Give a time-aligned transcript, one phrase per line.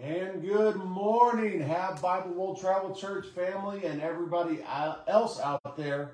[0.00, 4.60] And good morning, Have Bible World Travel Church family and everybody
[5.06, 6.12] else out there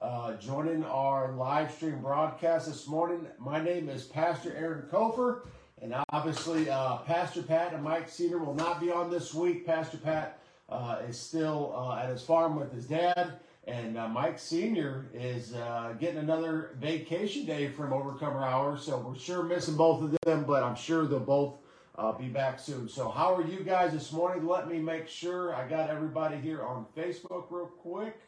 [0.00, 3.26] uh, joining our live stream broadcast this morning.
[3.38, 5.40] My name is Pastor Aaron Cofer,
[5.82, 9.66] and obviously uh, Pastor Pat and Mike Senior will not be on this week.
[9.66, 10.38] Pastor Pat
[10.68, 13.32] uh, is still uh, at his farm with his dad,
[13.66, 18.78] and uh, Mike Senior is uh, getting another vacation day from Overcomer Hour.
[18.78, 21.54] So we're sure missing both of them, but I'm sure they'll both
[21.98, 22.88] uh, be back soon.
[22.88, 24.46] So, how are you guys this morning?
[24.46, 28.20] Let me make sure I got everybody here on Facebook real quick.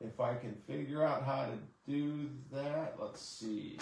[0.00, 1.58] If I can figure out how to
[1.90, 3.78] do that, let's see.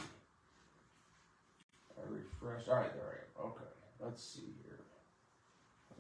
[1.97, 2.69] I refresh.
[2.69, 3.51] All right, there I am.
[3.51, 3.71] Okay,
[4.01, 4.81] let's see here.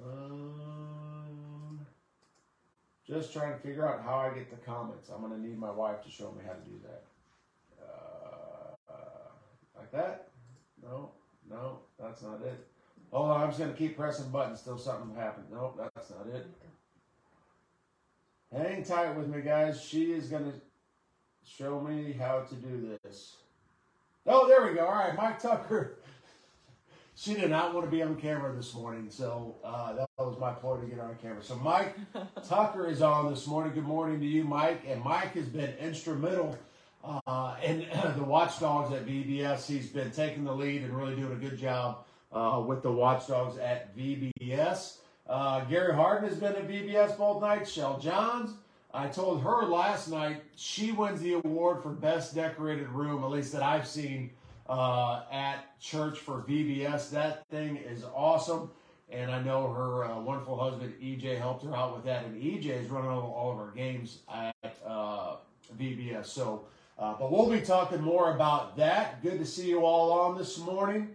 [0.04, 1.86] Um,
[3.06, 5.10] just trying to figure out how I get the comments.
[5.14, 7.04] I'm going to need my wife to show me how to do that.
[7.84, 8.94] Uh,
[9.76, 10.28] like that?
[10.82, 11.10] No,
[11.48, 12.66] no, that's not it.
[13.12, 15.46] Hold on, I'm just going to keep pressing buttons till something happens.
[15.50, 16.46] Nope, that's not it.
[18.54, 19.82] Hang tight with me, guys.
[19.82, 20.52] She is going to
[21.44, 23.36] show me how to do this.
[24.26, 24.86] Oh, there we go.
[24.86, 25.98] All right, Mike Tucker.
[27.14, 30.52] she did not want to be on camera this morning, so uh, that was my
[30.52, 31.42] ploy to get on camera.
[31.42, 31.96] So Mike
[32.46, 33.72] Tucker is on this morning.
[33.72, 34.82] Good morning to you, Mike.
[34.86, 36.58] And Mike has been instrumental
[37.02, 39.66] uh, in the Watchdogs at VBS.
[39.66, 43.58] He's been taking the lead and really doing a good job uh, with the Watchdogs
[43.58, 44.98] at VBS.
[45.28, 47.70] Uh, Gary Harden has been at VBS both nights.
[47.70, 48.54] Shell Johns.
[48.92, 53.52] I told her last night she wins the award for best decorated room, at least
[53.52, 54.30] that I've seen
[54.68, 57.10] uh, at church for VBS.
[57.10, 58.70] That thing is awesome.
[59.10, 62.24] And I know her uh, wonderful husband EJ helped her out with that.
[62.24, 64.54] And EJ is running all, of our games at
[64.86, 65.36] uh,
[65.78, 66.26] VBS.
[66.26, 66.66] So,
[66.98, 69.22] uh, but we'll be talking more about that.
[69.22, 71.10] Good to see you all on this morning.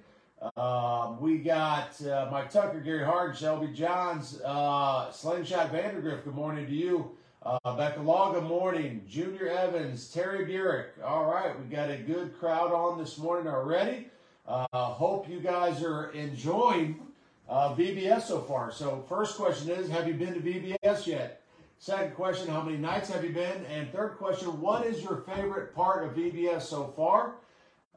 [0.57, 6.25] Um, we got uh, Mike Tucker, Gary Hard, Shelby Johns, uh, Slingshot Vandergrift.
[6.25, 7.11] Good morning to you.
[7.41, 9.05] Uh, Becca Law, good morning.
[9.07, 11.01] Junior Evans, Terry Burek.
[11.03, 14.07] All right, we got a good crowd on this morning already.
[14.45, 16.99] Uh, hope you guys are enjoying
[17.47, 18.69] uh, VBS so far.
[18.69, 21.41] So, first question is Have you been to VBS yet?
[21.79, 23.65] Second question, how many nights have you been?
[23.65, 27.35] And third question, what is your favorite part of VBS so far?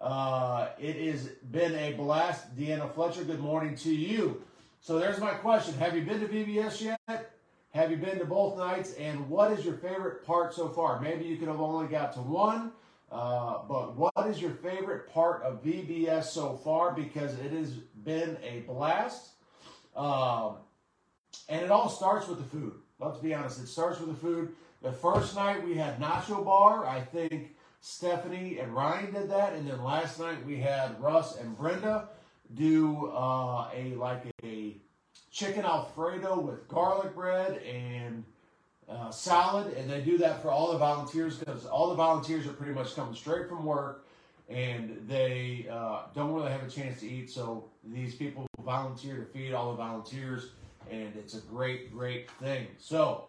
[0.00, 2.54] Uh, it has been a blast.
[2.56, 4.42] Deanna Fletcher, good morning to you.
[4.80, 5.74] So there's my question.
[5.74, 7.32] Have you been to VBS yet?
[7.70, 8.94] Have you been to both nights?
[8.94, 11.00] And what is your favorite part so far?
[11.00, 12.72] Maybe you could have only got to one,
[13.10, 16.92] uh, but what is your favorite part of VBS so far?
[16.92, 19.30] Because it has been a blast.
[19.94, 20.56] Um,
[21.48, 22.74] and it all starts with the food.
[22.98, 23.60] Let's be honest.
[23.60, 24.52] It starts with the food.
[24.82, 26.86] The first night we had Nacho Bar.
[26.86, 27.55] I think
[27.88, 32.08] Stephanie and Ryan did that, and then last night we had Russ and Brenda
[32.52, 34.76] do uh, a like a
[35.30, 38.24] chicken alfredo with garlic bread and
[38.88, 42.52] uh, salad, and they do that for all the volunteers because all the volunteers are
[42.52, 44.04] pretty much coming straight from work,
[44.48, 47.30] and they uh, don't really have a chance to eat.
[47.30, 50.48] So these people volunteer to feed all the volunteers,
[50.90, 52.66] and it's a great, great thing.
[52.78, 53.26] So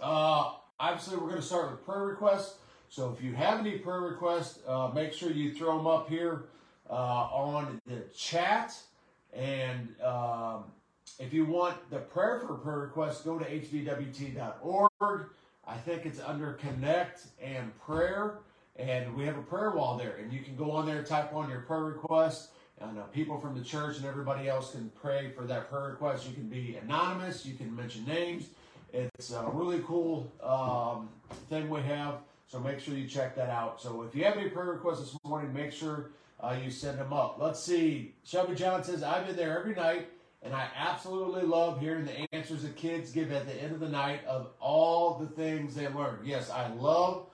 [0.00, 2.54] uh, obviously, we're going to start with prayer requests.
[2.90, 6.46] So if you have any prayer requests, uh, make sure you throw them up here
[6.90, 8.76] uh, on the chat.
[9.32, 10.64] And um,
[11.20, 15.26] if you want the prayer for prayer requests, go to hbwt.org.
[15.68, 18.38] I think it's under Connect and Prayer.
[18.74, 20.16] And we have a prayer wall there.
[20.16, 22.50] And you can go on there, type on your prayer request.
[22.80, 26.26] And uh, people from the church and everybody else can pray for that prayer request.
[26.26, 27.46] You can be anonymous.
[27.46, 28.48] You can mention names.
[28.92, 31.08] It's a really cool um,
[31.48, 32.14] thing we have.
[32.50, 33.80] So make sure you check that out.
[33.80, 37.12] So if you have any prayer requests this morning, make sure uh, you send them
[37.12, 37.36] up.
[37.38, 38.16] Let's see.
[38.24, 40.08] Shelby John says, I've been there every night,
[40.42, 43.88] and I absolutely love hearing the answers the kids give at the end of the
[43.88, 46.26] night of all the things they learned.
[46.26, 47.26] Yes, I love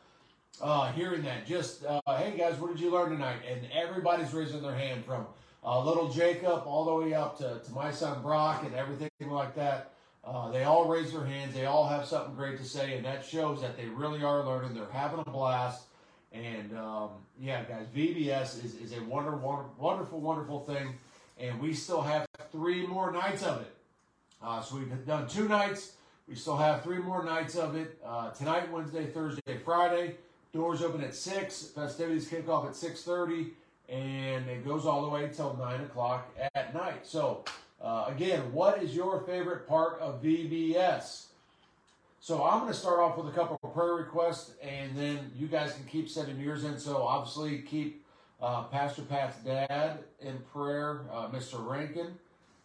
[0.61, 1.47] uh, hearing that.
[1.47, 3.39] Just, uh, hey guys, what did you learn tonight?
[3.51, 5.27] And everybody's raising their hand from
[5.65, 9.55] uh, little Jacob all the way up to, to my son Brock and everything like
[9.55, 9.93] that.
[10.27, 11.55] Uh, they all raise their hands.
[11.55, 14.75] They all have something great to say, and that shows that they really are learning.
[14.75, 15.85] They're having a blast.
[16.33, 20.95] And um, yeah, guys, VBS is, is a wonder, wonder, wonderful, wonderful thing.
[21.39, 23.73] And we still have three more nights of it.
[24.43, 25.93] Uh, so we've done two nights.
[26.29, 27.99] We still have three more nights of it.
[28.05, 30.17] Uh, tonight, Wednesday, Thursday, Friday.
[30.53, 31.69] Doors open at 6.
[31.69, 33.51] Festivities kick off at 6.30.
[33.89, 37.07] And it goes all the way till 9 o'clock at night.
[37.07, 37.45] So
[37.81, 41.27] uh, again, what is your favorite part of VBS?
[42.21, 45.47] So I'm going to start off with a couple of prayer requests, and then you
[45.47, 46.79] guys can keep sending yours in.
[46.79, 48.05] So obviously, keep
[48.41, 51.65] uh, Pastor Pat's dad in prayer, uh, Mr.
[51.65, 52.19] Rankin.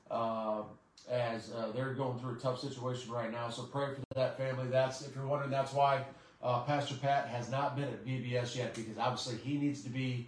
[0.10, 0.64] Uh,
[1.10, 3.50] as uh, they're going through a tough situation right now.
[3.50, 4.68] So pray for that family.
[4.68, 6.06] That's if you're wondering, that's why
[6.44, 10.28] uh, Pastor Pat has not been at VBS yet because obviously he needs to be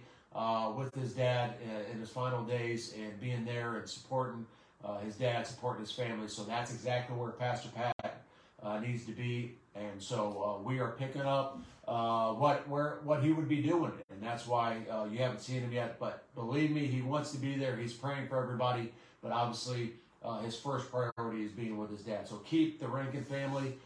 [0.76, 4.44] with his dad in, in his final days and being there and supporting
[4.84, 6.28] uh, his dad, supporting his family.
[6.28, 8.22] So that's exactly where Pastor Pat
[8.62, 9.56] uh, needs to be.
[9.74, 11.58] And so uh, we are picking up
[11.88, 15.60] uh, what where what he would be doing, and that's why uh, you haven't seen
[15.60, 15.98] him yet.
[15.98, 17.76] But believe me, he wants to be there.
[17.76, 19.94] He's praying for everybody, but obviously
[20.24, 22.28] uh, his first priority is being with his dad.
[22.28, 23.76] So keep the Rankin family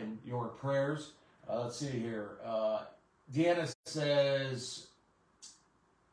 [0.00, 1.12] in your prayers.
[1.48, 2.30] Let's see here.
[3.34, 4.86] Deanna says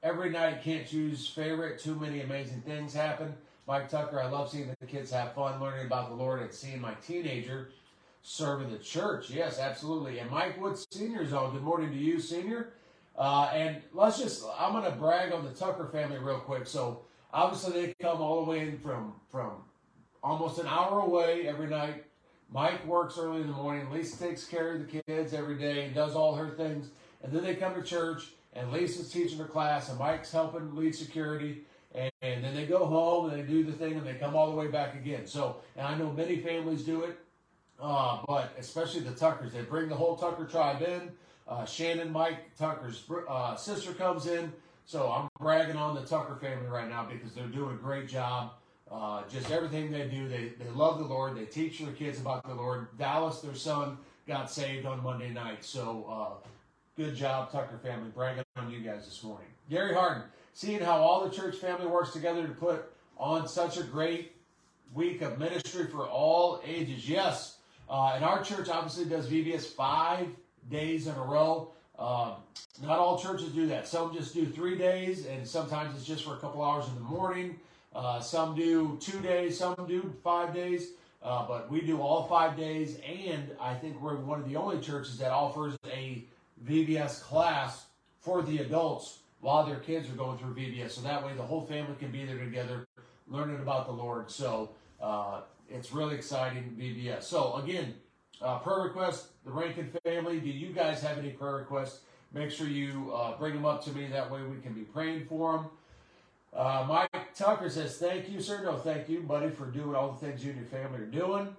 [0.03, 1.79] every night can't choose favorite.
[1.79, 3.33] Too many amazing things happen.
[3.67, 6.79] Mike Tucker, I love seeing the kids have fun learning about the Lord and seeing
[6.79, 7.71] my teenager
[8.21, 9.31] serving the church.
[9.31, 10.19] Yes, absolutely.
[10.19, 11.51] And Mike Wood Senior is on.
[11.51, 12.73] Good morning to you, Senior.
[13.17, 16.67] Uh, and let's just, I'm going to brag on the Tucker family real quick.
[16.67, 17.01] So
[17.33, 19.51] obviously they come all the way in from, from
[20.23, 22.05] almost an hour away every night.
[22.51, 23.89] Mike works early in the morning.
[23.89, 26.89] Lisa takes care of the kids every day and does all her things.
[27.23, 30.93] And then they come to church and Lisa's teaching her class and Mike's helping lead
[30.93, 31.63] security.
[31.95, 34.51] And, and then they go home and they do the thing and they come all
[34.51, 35.25] the way back again.
[35.25, 37.17] So, and I know many families do it.
[37.79, 41.11] Uh, but especially the Tuckers, they bring the whole Tucker tribe in.
[41.47, 44.51] Uh, Shannon, Mike Tucker's uh, sister comes in.
[44.85, 48.51] So I'm bragging on the Tucker family right now because they're doing a great job.
[48.89, 51.35] Uh, just everything they do, they, they love the Lord.
[51.35, 52.87] They teach their kids about the Lord.
[52.97, 53.97] Dallas, their son,
[54.27, 55.65] got saved on Monday night.
[55.65, 56.47] So uh,
[56.95, 58.09] good job, Tucker family.
[58.13, 59.47] Bragging on you guys this morning.
[59.69, 60.23] Gary Harden,
[60.55, 64.31] seeing how all the church family works together to put on such a great
[64.93, 67.07] week of ministry for all ages.
[67.07, 67.57] Yes,
[67.89, 70.27] uh, and our church obviously does VBS five
[70.71, 71.71] days in a row.
[71.99, 72.35] Um,
[72.81, 73.85] not all churches do that.
[73.85, 77.01] Some just do three days, and sometimes it's just for a couple hours in the
[77.01, 77.59] morning.
[77.93, 80.91] Uh, some do two days, some do five days,
[81.21, 82.97] uh, but we do all five days.
[83.05, 86.23] And I think we're one of the only churches that offers a
[86.65, 87.87] VBS class
[88.21, 90.93] for the adults while their kids are going through VBS.
[90.93, 92.87] So that way the whole family can be there together,
[93.27, 94.31] learning about the Lord.
[94.31, 97.23] So uh, it's really exciting, VBS.
[97.25, 97.93] So again,
[98.41, 100.39] uh, prayer request, the Rankin family.
[100.39, 101.99] Do you guys have any prayer requests?
[102.33, 104.07] Make sure you uh, bring them up to me.
[104.07, 105.65] That way we can be praying for them.
[106.51, 108.63] Uh, Mike Tucker says, thank you, sir.
[108.63, 111.55] No, thank you, buddy, for doing all the things you and your family are doing.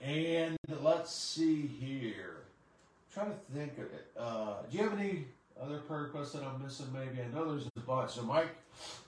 [0.00, 2.36] And let's see here.
[3.16, 4.06] I'm trying to think of it.
[4.16, 5.24] Uh, do you have any
[5.62, 6.86] other prayer requests that I'm missing?
[6.92, 8.12] Maybe I know there's a bunch.
[8.12, 8.54] So, Mike,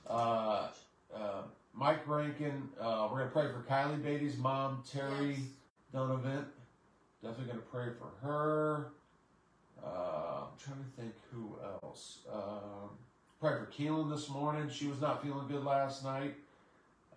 [0.08, 0.68] uh,
[1.14, 1.42] uh,
[1.74, 2.68] Mike Rankin.
[2.80, 5.38] Uh, we're going to pray for Kylie Beatty's mom, Terry yes.
[5.92, 6.46] Donovan.
[7.22, 8.86] Definitely going to pray for her.
[9.84, 12.18] Uh, I'm trying to think who else.
[12.32, 12.90] Um,
[13.40, 14.68] pray for Keelan this morning.
[14.70, 16.34] She was not feeling good last night.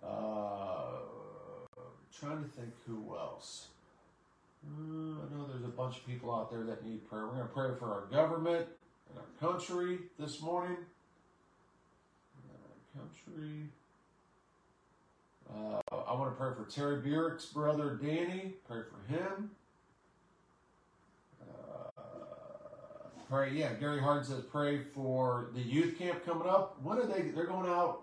[0.02, 0.98] Uh,
[2.18, 3.68] trying to think who else.
[4.64, 7.26] Uh, I know there's a bunch of people out there that need prayer.
[7.26, 8.66] We're going to pray for our government
[9.12, 10.76] and our country this morning.
[12.96, 13.64] Our country.
[15.50, 18.54] Uh, I want to pray for Terry Burek's brother Danny.
[18.66, 19.50] Pray for him.
[21.42, 22.02] Uh,
[23.28, 23.74] pray, yeah.
[23.74, 26.80] Gary Hard says pray for the youth camp coming up.
[26.82, 27.22] When are they?
[27.22, 28.02] They're going out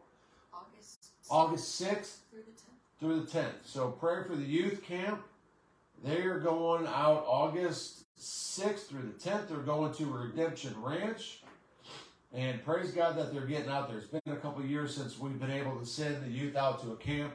[0.53, 1.07] August.
[1.29, 3.00] August sixth through the tenth.
[3.00, 3.56] Through the tenth.
[3.65, 5.23] So pray for the youth camp.
[6.04, 9.49] They are going out August sixth through the tenth.
[9.49, 11.42] They're going to Redemption Ranch.
[12.33, 13.97] And praise God that they're getting out there.
[13.97, 16.92] It's been a couple years since we've been able to send the youth out to
[16.92, 17.33] a camp.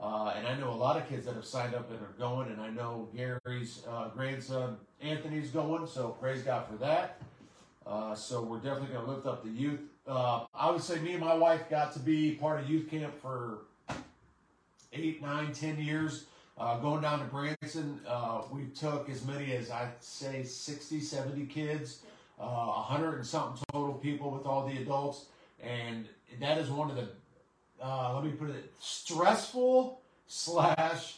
[0.00, 2.50] Uh, and I know a lot of kids that have signed up and are going.
[2.50, 5.86] And I know Gary's uh, grandson Anthony's going.
[5.86, 7.20] So praise God for that.
[7.86, 9.80] Uh, so we're definitely going to lift up the youth.
[10.06, 13.20] Uh, I would say me and my wife got to be part of youth camp
[13.20, 13.58] for
[14.92, 16.26] eight, nine, ten years.
[16.60, 21.46] Uh, going down to Branson, uh, we took as many as I'd say 60, 70
[21.46, 22.00] kids
[22.38, 25.24] uh, a hundred and something total people with all the adults,
[25.62, 26.06] and
[26.38, 27.08] that is one of the
[27.82, 31.16] uh, let me put it stressful slash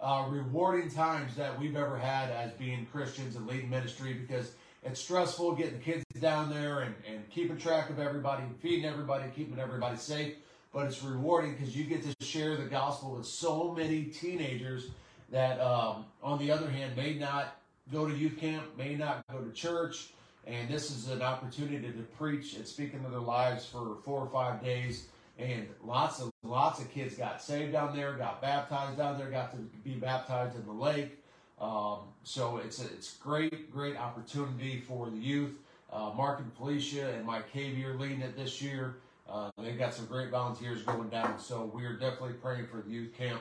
[0.00, 4.52] uh, rewarding times that we've ever had as being Christians and leading ministry because
[4.84, 9.24] it's stressful getting the kids down there and, and keeping track of everybody, feeding everybody,
[9.34, 10.34] keeping everybody safe.
[10.76, 14.88] But it's rewarding because you get to share the gospel with so many teenagers
[15.30, 17.56] that, um, on the other hand, may not
[17.90, 20.08] go to youth camp, may not go to church,
[20.46, 24.28] and this is an opportunity to preach and speak into their lives for four or
[24.28, 25.06] five days.
[25.38, 29.52] And lots of lots of kids got saved down there, got baptized down there, got
[29.52, 31.24] to be baptized in the lake.
[31.58, 35.54] Um, so it's a, it's great, great opportunity for the youth.
[35.90, 38.96] Uh, Mark and Felicia and Mike Cavey are leading it this year.
[39.30, 42.90] Uh, they've got some great volunteers going down, so we are definitely praying for the
[42.90, 43.40] youth camp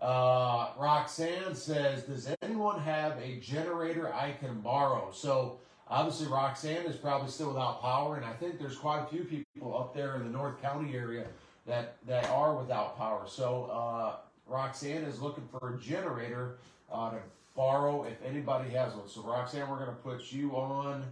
[0.00, 5.10] Uh, Roxanne says, Does anyone have a generator I can borrow?
[5.12, 9.24] So obviously Roxanne is probably still without power, and I think there's quite a few
[9.24, 11.26] people up there in the North County area
[11.66, 13.24] that, that are without power.
[13.28, 14.16] So uh,
[14.48, 16.58] Roxanne is looking for a generator
[16.92, 17.18] uh, to
[17.56, 19.08] borrow if anybody has one.
[19.08, 21.04] So Roxanne, we're going to put you on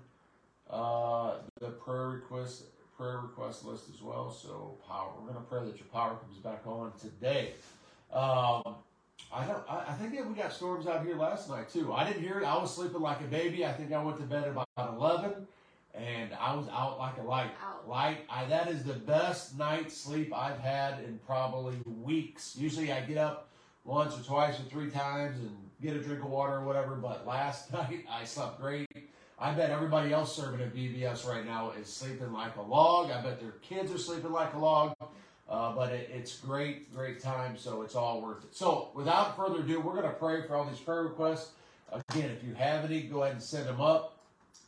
[0.71, 2.65] uh, the prayer request
[3.01, 4.31] prayer request list as well.
[4.31, 7.55] So power, we're going to pray that your power comes back on today.
[8.13, 8.77] Um,
[9.33, 9.63] I don't.
[9.69, 11.93] I, I think that we got storms out here last night too.
[11.95, 12.45] I didn't hear it.
[12.45, 13.65] I was sleeping like a baby.
[13.65, 15.47] I think I went to bed at about eleven,
[15.95, 17.51] and I was out like a light.
[17.65, 17.89] Out.
[17.89, 18.19] Light.
[18.29, 22.57] I, that is the best night's sleep I've had in probably weeks.
[22.59, 23.49] Usually I get up
[23.85, 26.97] once or twice or three times and get a drink of water or whatever.
[26.97, 28.90] But last night I slept great.
[29.41, 33.11] I bet everybody else serving at VBS right now is sleeping like a log.
[33.11, 34.95] I bet their kids are sleeping like a log.
[35.49, 38.55] Uh, but it, it's great, great time, so it's all worth it.
[38.55, 41.51] So, without further ado, we're going to pray for all these prayer requests.
[41.91, 44.19] Again, if you have any, go ahead and send them up.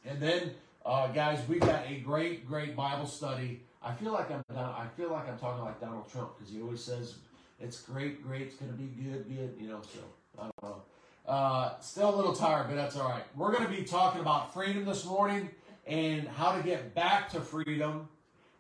[0.05, 0.51] And then,
[0.85, 3.61] uh, guys, we've got a great, great Bible study.
[3.81, 6.83] I feel like I'm, I feel like I'm talking like Donald Trump because he always
[6.83, 7.17] says
[7.61, 9.83] it's great, great, it's going to be good, good, you know.
[9.83, 10.01] So
[10.37, 10.83] I don't know.
[11.27, 13.23] Uh, still a little tired, but that's all right.
[13.37, 15.51] We're going to be talking about freedom this morning
[15.87, 18.09] and how to get back to freedom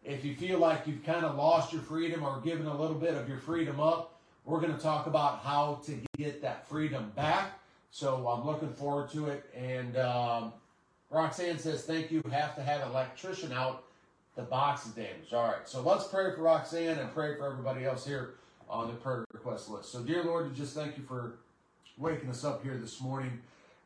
[0.04, 3.14] if you feel like you've kind of lost your freedom or given a little bit
[3.14, 7.58] of your freedom up, we're going to talk about how to get that freedom back.
[7.90, 9.44] So I'm looking forward to it.
[9.54, 10.52] And um,
[11.10, 12.22] Roxanne says, Thank you.
[12.32, 13.84] Have to have an electrician out.
[14.34, 15.34] The box is damaged.
[15.34, 15.68] All right.
[15.68, 18.34] So let's pray for Roxanne and pray for everybody else here
[18.68, 19.92] on the prayer request list.
[19.92, 21.34] So, dear Lord, we just thank you for
[21.98, 23.40] waking us up here this morning.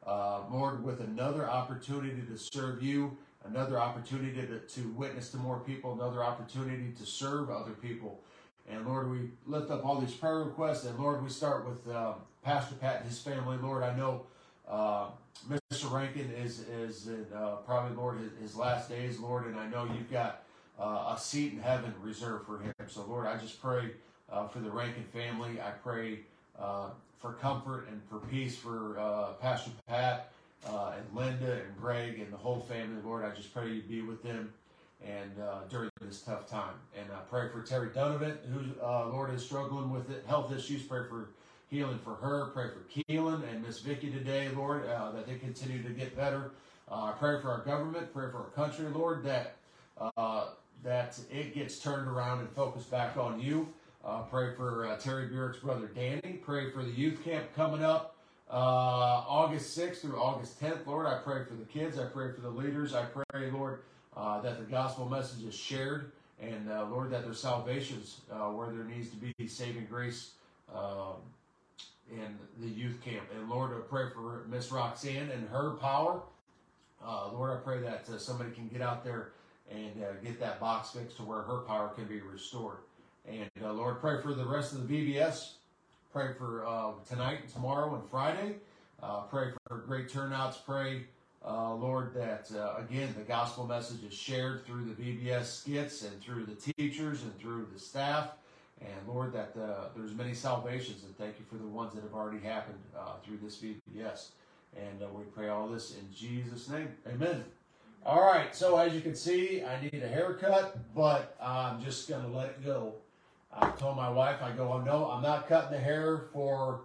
[0.06, 3.16] Uh, Lord, with another opportunity to serve you
[3.48, 8.20] another opportunity to, to witness to more people, another opportunity to serve other people.
[8.68, 10.84] And Lord, we lift up all these prayer requests.
[10.84, 13.56] And Lord, we start with uh, Pastor Pat and his family.
[13.58, 14.22] Lord, I know
[14.68, 15.06] uh,
[15.48, 15.92] Mr.
[15.92, 19.84] Rankin is is in uh, probably Lord his, his, last days, Lord, and I know
[19.84, 20.42] you've got
[20.80, 22.74] uh, a seat in heaven reserved for him.
[22.88, 23.90] So Lord, I just pray
[24.30, 25.60] uh, for the Rankin family.
[25.60, 26.20] I pray
[26.58, 26.88] uh,
[27.20, 30.32] for comfort and for peace for Pastor Pat
[30.68, 33.00] uh, and Linda and Greg and the whole family.
[33.04, 34.52] Lord, I just pray you be with them
[35.04, 36.74] and uh, during this tough time.
[36.96, 40.82] And I pray for Terry Donovan, who, uh, Lord, is struggling with it, health issues.
[40.82, 41.30] Pray for
[41.68, 42.46] healing for her.
[42.46, 46.52] Pray for Keelan and Miss Vicky today, Lord, uh, that they continue to get better.
[46.90, 48.12] Uh, I pray for our government.
[48.12, 49.56] Pray for our country, Lord, that
[50.16, 50.46] uh,
[50.84, 53.66] that it gets turned around and focused back on you.
[54.30, 56.40] Pray for Terry Burek's brother Danny.
[56.44, 58.16] Pray for the youth camp coming up.
[58.48, 61.98] Uh, August 6th through August 10th, Lord, I pray for the kids.
[61.98, 62.94] I pray for the leaders.
[62.94, 63.80] I pray, Lord,
[64.16, 66.12] uh, that the gospel message is shared.
[66.40, 70.32] And, uh, Lord, that there's salvations uh, where there needs to be saving grace
[70.72, 71.16] um,
[72.10, 73.24] in the youth camp.
[73.34, 76.20] And, Lord, I pray for Miss Roxanne and her power.
[77.04, 79.32] Uh, Lord, I pray that uh, somebody can get out there
[79.72, 82.76] and get that box fixed to where her power can be restored.
[83.28, 85.54] And, Lord, pray for the rest of the VBS
[86.16, 88.54] Pray for uh, tonight and tomorrow and Friday.
[89.02, 90.56] Uh, pray for great turnouts.
[90.56, 91.02] Pray,
[91.46, 96.18] uh, Lord, that uh, again the gospel message is shared through the VBS skits and
[96.22, 98.30] through the teachers and through the staff.
[98.80, 102.14] And Lord, that uh, there's many salvations, and thank you for the ones that have
[102.14, 104.28] already happened uh, through this VBS.
[104.74, 106.88] And we pray all this in Jesus' name.
[107.06, 107.44] Amen.
[108.06, 112.22] All right, so as you can see, I need a haircut, but I'm just going
[112.22, 112.94] to let it go.
[113.58, 116.82] I told my wife, I go, oh, no, I'm not cutting the hair for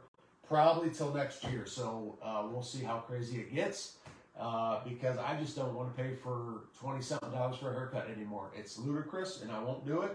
[0.48, 1.66] probably till next year.
[1.66, 3.98] So uh, we'll see how crazy it gets
[4.40, 8.10] uh, because I just don't want to pay for 20 something dollars for a haircut
[8.10, 8.52] anymore.
[8.56, 10.12] It's ludicrous and I won't do it.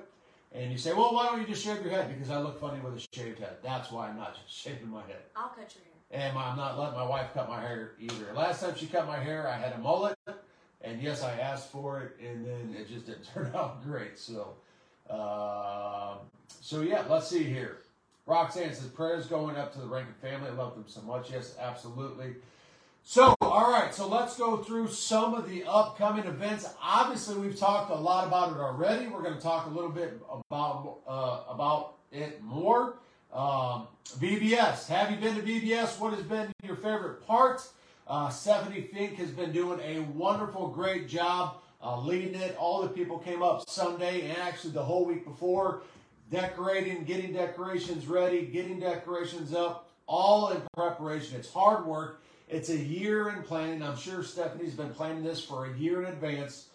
[0.53, 2.09] And you say, well, why don't you just shave your head?
[2.09, 3.57] Because I look funny with a shaved head.
[3.63, 5.23] That's why I'm not shaving my head.
[5.35, 6.29] I'll cut your hair.
[6.29, 8.33] And I'm not letting my wife cut my hair either.
[8.35, 10.17] Last time she cut my hair, I had a mullet.
[10.83, 14.19] And yes, I asked for it, and then it just didn't turn out great.
[14.19, 14.55] So
[15.11, 16.15] uh,
[16.61, 17.79] so yeah, let's see here.
[18.27, 20.49] Roxanne says prayers going up to the Rankin family.
[20.49, 21.31] I love them so much.
[21.31, 22.35] Yes, absolutely.
[23.05, 26.69] So, all right, so let's go through some of the upcoming events.
[26.83, 29.07] Obviously, we've talked a lot about it already.
[29.07, 30.21] We're going to talk a little bit
[30.51, 32.97] about uh, about it more.
[33.33, 33.87] Um,
[34.19, 34.89] VBS.
[34.89, 36.01] Have you been to VBS?
[36.01, 37.63] What has been your favorite part?
[38.09, 42.57] Uh, Stephanie Fink has been doing a wonderful, great job uh, leading it.
[42.59, 45.83] All the people came up Sunday and actually the whole week before,
[46.31, 51.39] decorating, getting decorations ready, getting decorations up, all in preparation.
[51.39, 52.23] It's hard work.
[52.49, 53.83] It's a year in planning.
[53.83, 56.67] I'm sure Stephanie's been planning this for a year in advance.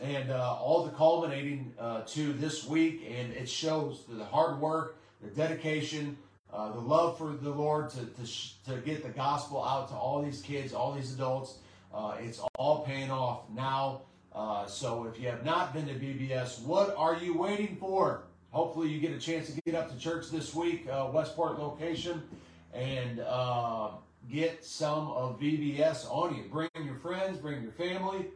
[0.00, 4.96] And uh, all the culminating uh, to this week, and it shows the hard work,
[5.22, 6.16] the dedication,
[6.50, 9.94] uh, the love for the Lord to, to, sh- to get the gospel out to
[9.94, 11.58] all these kids, all these adults.
[11.92, 14.02] Uh, it's all paying off now.
[14.34, 18.22] Uh, so if you have not been to VBS, what are you waiting for?
[18.50, 22.22] Hopefully, you get a chance to get up to church this week, uh, Westport location,
[22.74, 23.90] and uh,
[24.30, 26.44] get some of VBS on you.
[26.50, 28.26] Bring your friends, bring your family.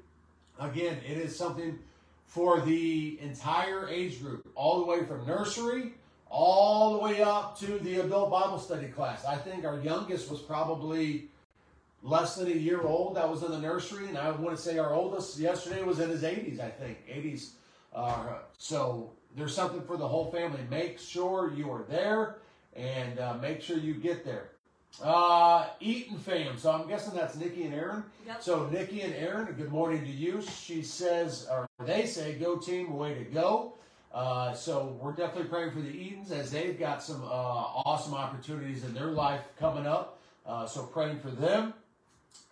[0.60, 1.78] Again, it is something
[2.26, 5.94] for the entire age group, all the way from nursery
[6.34, 9.24] all the way up to the adult Bible study class.
[9.24, 11.28] I think our youngest was probably
[12.04, 14.78] less than a year old that was in the nursery, and I want to say
[14.78, 16.98] our oldest yesterday was in his 80s, I think.
[17.08, 17.52] 80s.
[17.94, 20.60] Uh, so there's something for the whole family.
[20.70, 22.36] Make sure you are there
[22.76, 24.50] and uh, make sure you get there.
[25.02, 26.58] Uh, Eaton fam.
[26.58, 28.04] So I'm guessing that's Nikki and Aaron.
[28.26, 28.42] Yep.
[28.42, 30.42] So Nikki and Aaron, good morning to you.
[30.42, 33.74] She says, or they say, go team, way to go.
[34.12, 38.84] Uh, so we're definitely praying for the Edens as they've got some uh, awesome opportunities
[38.84, 40.20] in their life coming up.
[40.46, 41.74] Uh, so praying for them.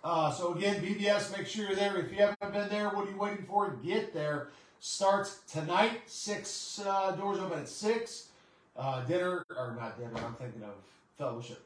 [0.04, 1.96] Uh, so again, VBS, make sure you're there.
[1.98, 3.76] If you haven't been there, what are you waiting for?
[3.84, 4.48] Get there.
[4.80, 6.02] Starts tonight.
[6.06, 8.28] Six uh, doors open at six.
[8.76, 10.12] Uh, dinner or not dinner?
[10.16, 10.74] I'm thinking of
[11.18, 11.62] fellowship.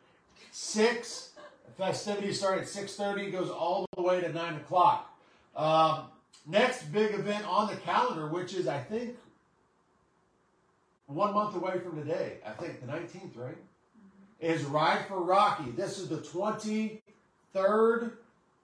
[0.50, 1.30] Six.
[1.78, 3.30] Festivities start at six thirty.
[3.30, 5.14] Goes all the way to nine o'clock.
[5.54, 6.04] Um,
[6.46, 9.16] next big event on the calendar, which is I think
[11.06, 12.38] one month away from today.
[12.46, 13.56] I think the 19th, right?
[14.40, 15.70] Is Ride for Rocky.
[15.70, 16.18] This is the
[17.54, 18.12] 23rd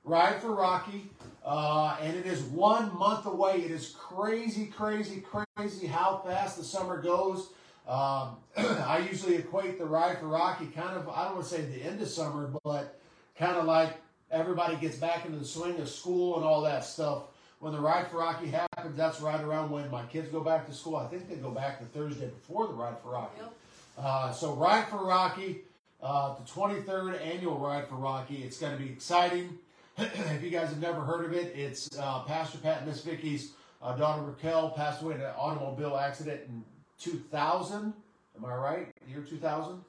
[0.05, 1.11] Ride for Rocky,
[1.45, 3.63] uh, and it is one month away.
[3.63, 5.23] It is crazy, crazy,
[5.57, 7.51] crazy how fast the summer goes.
[7.87, 11.63] Um, I usually equate the Ride for Rocky kind of, I don't want to say
[11.63, 12.99] the end of summer, but
[13.39, 13.97] kind of like
[14.31, 17.25] everybody gets back into the swing of school and all that stuff
[17.63, 20.75] when the Ride for Rocky happens, that's right around when my kids go back to
[20.75, 20.97] school.
[20.97, 23.39] I think they go back the Thursday before the Ride for Rocky.
[23.39, 23.53] Yep.
[23.99, 25.61] Uh, so Ride for Rocky,
[26.03, 28.43] uh, the 23rd annual Ride for Rocky.
[28.43, 29.59] It's going to be exciting.
[29.99, 33.53] if you guys have never heard of it, it's uh, Pastor Pat and Miss Vicky's
[33.81, 36.65] uh, daughter Raquel passed away in an automobile accident in
[36.99, 37.93] 2000.
[38.37, 38.89] Am I right?
[39.09, 39.81] Year 2000?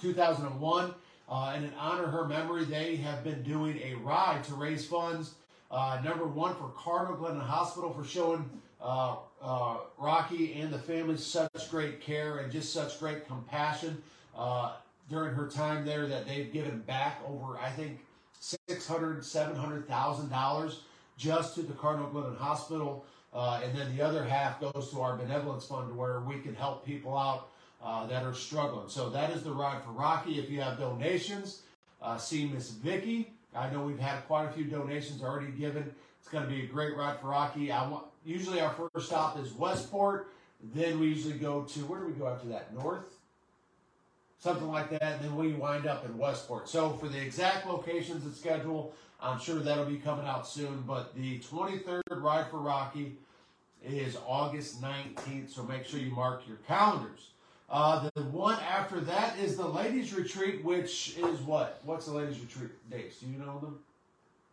[0.00, 0.94] 2001.
[1.28, 4.86] Uh, and in honor of her memory, they have been doing a ride to raise
[4.86, 5.34] funds.
[5.70, 8.48] Uh, number one for Cardinal Glennon Hospital for showing
[8.80, 14.00] uh, uh, Rocky and the family such great care and just such great compassion
[14.36, 14.74] uh,
[15.08, 18.00] during her time there that they've given back over, I think,
[18.40, 20.82] six hundred, seven hundred thousand dollars
[21.16, 25.16] just to the Cardinal Glennon Hospital, uh, and then the other half goes to our
[25.16, 27.48] benevolence fund where we can help people out
[27.82, 28.88] uh, that are struggling.
[28.88, 30.38] So that is the ride for Rocky.
[30.38, 31.62] If you have donations,
[32.02, 33.32] uh, see Miss Vicky.
[33.54, 35.90] I know we've had quite a few donations already given.
[36.20, 37.72] It's going to be a great ride for Rocky.
[37.72, 40.28] I want usually our first stop is Westport.
[40.74, 42.74] Then we usually go to where do we go after that?
[42.74, 43.15] North,
[44.38, 45.02] something like that.
[45.02, 46.68] And then we wind up in Westport.
[46.68, 50.84] So for the exact locations and schedule, I'm sure that'll be coming out soon.
[50.86, 53.16] But the 23rd ride for Rocky
[53.84, 55.50] is August 19th.
[55.50, 57.30] So make sure you mark your calendars.
[57.68, 61.80] Uh, the one after that is the ladies' retreat, which is what?
[61.84, 63.18] What's the ladies' retreat dates?
[63.18, 63.80] Do you know them?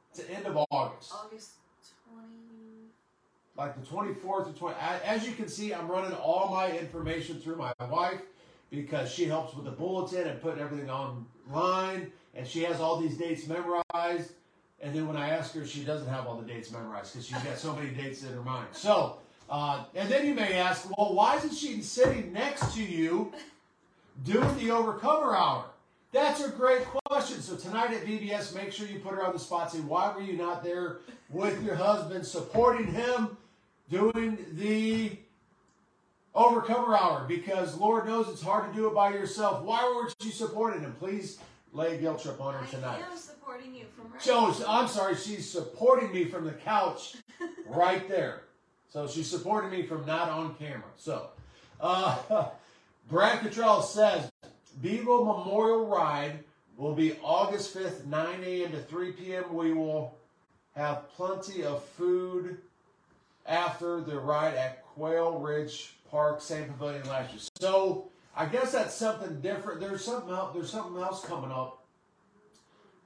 [0.10, 1.52] It's the end of August, August
[2.12, 2.28] 20.
[3.56, 4.76] like the 24th or 20.
[5.06, 8.22] As you can see, I'm running all my information through my wife
[8.74, 13.18] because she helps with the bulletin and putting everything online, and she has all these
[13.18, 14.32] dates memorized.
[14.82, 17.38] And then when I ask her, she doesn't have all the dates memorized because she's
[17.38, 18.68] got so many dates in her mind.
[18.72, 19.18] So,
[19.50, 23.32] uh, and then you may ask, well, why isn't she sitting next to you
[24.26, 25.66] doing the Overcomer Hour?
[26.12, 27.42] That's a great question.
[27.42, 29.72] So tonight at VBS, make sure you put her on the spot.
[29.72, 30.98] Say, why were you not there
[31.30, 33.38] with your husband, supporting him,
[33.90, 35.18] doing the
[36.36, 37.26] Overcomer Hour?
[37.28, 39.64] Because Lord knows it's hard to do it by yourself.
[39.64, 40.94] Why weren't you supporting him?
[41.00, 41.40] Please
[41.74, 43.04] lay a guilt trip on her tonight.
[43.08, 47.18] I am supporting you from right So I'm sorry, she's supporting me from the couch
[47.68, 48.44] right there.
[48.90, 50.84] So she's supporting me from not on camera.
[50.98, 51.30] So
[51.80, 52.18] uh,
[53.10, 54.32] Brad Cottrell says
[54.82, 56.44] Bevo Memorial Ride
[56.78, 58.72] will be August 5th, 9 a.m.
[58.72, 59.54] to 3 p.m.
[59.54, 60.16] We will
[60.76, 62.58] have plenty of food
[63.46, 67.42] after the ride at Quail Ridge Park, same pavilion last year.
[67.60, 69.82] So I guess that's something different.
[69.82, 70.54] There's something else.
[70.54, 71.84] There's something else coming up.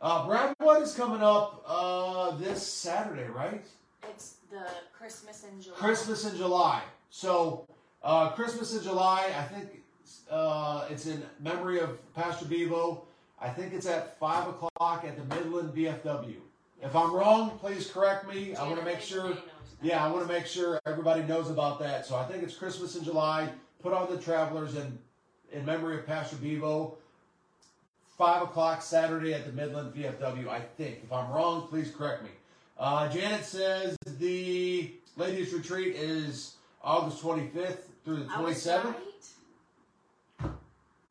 [0.01, 3.65] Uh, Brad, what is coming up uh, this Saturday, right?
[4.09, 5.77] It's the Christmas in July.
[5.77, 6.83] Christmas in July.
[7.09, 7.65] So
[8.03, 9.81] uh, Christmas in July, I think
[10.29, 13.05] uh, it's in memory of Pastor Bevo.
[13.39, 16.35] I think it's at five o'clock at the Midland VFW.
[16.83, 18.53] If I'm wrong, please correct me.
[18.55, 19.37] I want to make sure.
[19.81, 22.05] Yeah, I want to make sure everybody knows about that.
[22.05, 23.49] So I think it's Christmas in July.
[23.81, 24.97] Put on the travelers in
[25.51, 26.97] in memory of Pastor Bevo.
[28.17, 30.47] five o'clock Saturday at the Midland VFW.
[30.49, 30.99] I think.
[31.03, 32.29] If I'm wrong, please correct me.
[32.79, 38.83] Uh, Janet says the ladies' retreat is August 25th through the I was 27th.
[40.41, 40.51] right.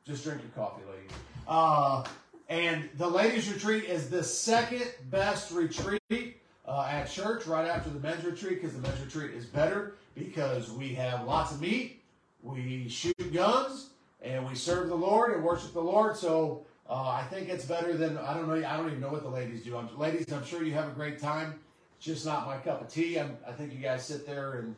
[0.07, 1.09] Just drink your coffee, lady.
[1.48, 2.05] Uh,
[2.48, 6.36] and the ladies' retreat is the second best retreat
[6.66, 10.70] uh, at church, right after the men's retreat, because the men's retreat is better because
[10.70, 12.02] we have lots of meat,
[12.42, 13.90] we shoot guns,
[14.22, 16.16] and we serve the Lord and worship the Lord.
[16.16, 18.55] So uh, I think it's better than I don't know.
[18.55, 19.76] I don't even know what the ladies do.
[19.76, 21.61] I'm, ladies, I'm sure you have a great time.
[21.98, 23.18] It's just not my cup of tea.
[23.18, 24.74] I'm, I think you guys sit there and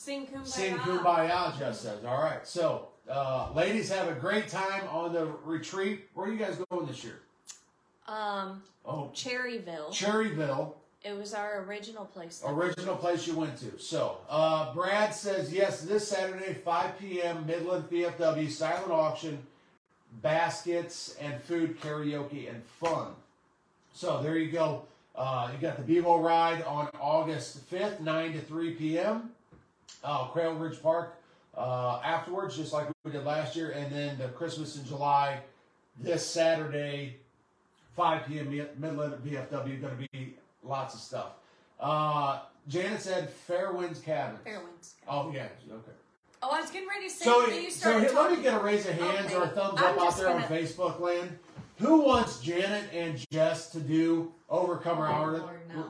[0.00, 0.46] Sing kumbaya.
[0.46, 2.02] Sing Kumbaya, just says.
[2.06, 2.46] All right.
[2.46, 6.08] So, uh, ladies, have a great time on the retreat.
[6.14, 7.20] Where are you guys going this year?
[8.06, 9.90] Um, Oh, Cherryville.
[9.90, 10.72] Cherryville,
[11.04, 12.42] It was our original place.
[12.46, 13.78] original place you went to.
[13.78, 19.38] So, uh, Brad says, yes, this Saturday, 5 p.m., Midland VFW, silent auction,
[20.22, 23.08] baskets and food, karaoke, and fun.
[23.92, 24.82] So, there you go.
[25.14, 29.30] Uh, you got the Bevo ride on August 5th, 9 to 3 p.m.
[30.02, 31.16] uh, Quail Ridge Park
[31.56, 35.40] uh, afterwards, just like we did last year, and then the Christmas in July
[35.98, 37.16] this Saturday,
[37.96, 38.50] 5 p.m.
[38.50, 39.80] Mi- Midland VFW.
[39.80, 41.32] Going to be lots of stuff.
[41.78, 44.38] Uh, Janet said Fairwinds Cabin.
[44.46, 44.92] Fairwinds.
[45.08, 45.92] Oh yeah, okay.
[46.42, 48.54] Oh, I was getting ready to say So, you so started here, let me get
[48.54, 51.38] a raise of hands or a thumbs I'm up out there on gonna- Facebook land.
[51.78, 55.86] Who wants Janet and Jess to do Overcomer Oh, Hour Lord, no.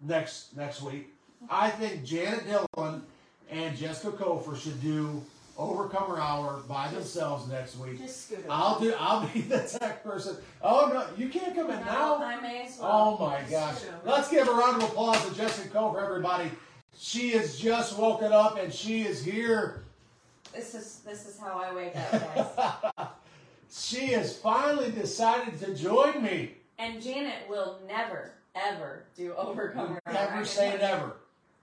[0.00, 1.12] next next week?
[1.50, 3.02] I think Janet Dillon
[3.50, 5.22] and Jessica Cofer should do
[5.62, 7.98] Overcomer Hour by themselves next week.
[7.98, 8.92] Just scoot I'll do.
[8.98, 10.36] I'll be the tech person.
[10.60, 12.16] Oh no, you can't come in No, now.
[12.24, 13.18] I may as well.
[13.20, 13.76] Oh my gosh!
[14.04, 16.50] Let's give a round of applause to Jessica Cofer, everybody.
[16.98, 19.84] She has just woken up and she is here.
[20.54, 22.56] This is this is how I wake up,
[22.96, 23.06] guys.
[23.72, 26.54] she has finally decided to join me.
[26.78, 29.98] and Janet will never ever do overcomer.
[30.12, 31.16] Never say never.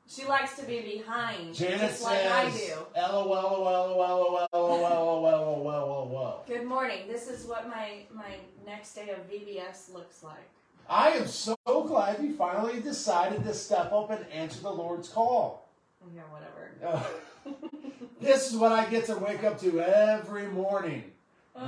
[0.09, 2.73] She likes to be behind, Janet just like I do.
[2.97, 6.43] LOL, LOL, LOL, LOL, LOL, LOL.
[6.47, 7.07] Good morning.
[7.07, 10.49] This is what my my next day of VBS looks like.
[10.89, 15.69] I am so glad you finally decided to step up and answer the Lord's call.
[16.15, 17.05] Yeah, whatever.
[18.21, 21.03] This is what I get to wake up to every morning.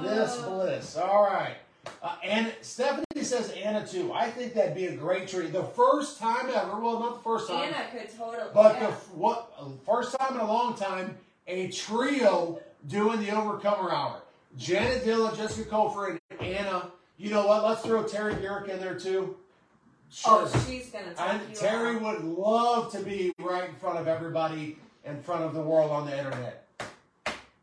[0.02, 0.98] This Uh, bliss.
[0.98, 1.56] All right.
[2.04, 4.14] Uh, and Stephanie says Anna too.
[4.14, 5.52] I think that'd be a great treat.
[5.52, 6.80] The first time ever.
[6.80, 7.74] Well, not the first time.
[7.74, 8.50] Anna could totally.
[8.54, 8.88] But yeah.
[8.88, 9.54] the what
[9.86, 11.18] first time in a long time,
[11.48, 14.22] a trio doing the Overcomer Hour.
[14.58, 16.92] Janet Dillon, Jessica Cofer, and Anna.
[17.18, 17.64] You know what?
[17.64, 19.36] Let's throw Terry Garrick in there too.
[20.12, 20.44] Sure.
[20.44, 22.02] oh, she's gonna take and you Terry out.
[22.02, 26.06] would love to be right in front of everybody, in front of the world on
[26.06, 26.68] the internet.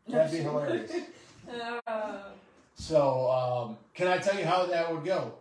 [0.07, 0.91] That'd be hilarious.
[1.85, 2.21] Uh,
[2.79, 5.33] So, um, can I tell you how that would go?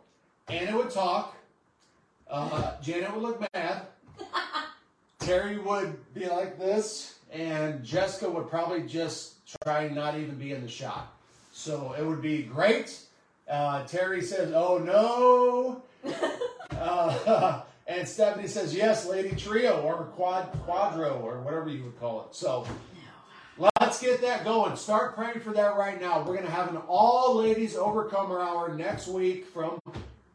[0.48, 1.37] Anna would talk.
[2.29, 3.83] Uh, Janet would look mad.
[5.20, 10.53] Terry would be like this, and Jessica would probably just try and not even be
[10.53, 11.14] in the shot.
[11.53, 12.98] So it would be great.
[13.48, 15.83] Uh, Terry says, "Oh no,"
[16.77, 22.22] uh, and Stephanie says, "Yes, Lady Trio or Quad Quadro or whatever you would call
[22.22, 22.66] it." So.
[23.59, 24.77] Let's get that going.
[24.77, 26.21] Start praying for that right now.
[26.21, 29.81] We're going to have an all ladies overcomer hour next week from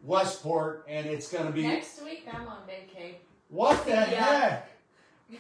[0.04, 3.16] Westport, and it's going to be next week I'm on vacay.
[3.50, 4.06] what the Yeah.
[4.06, 4.70] heck?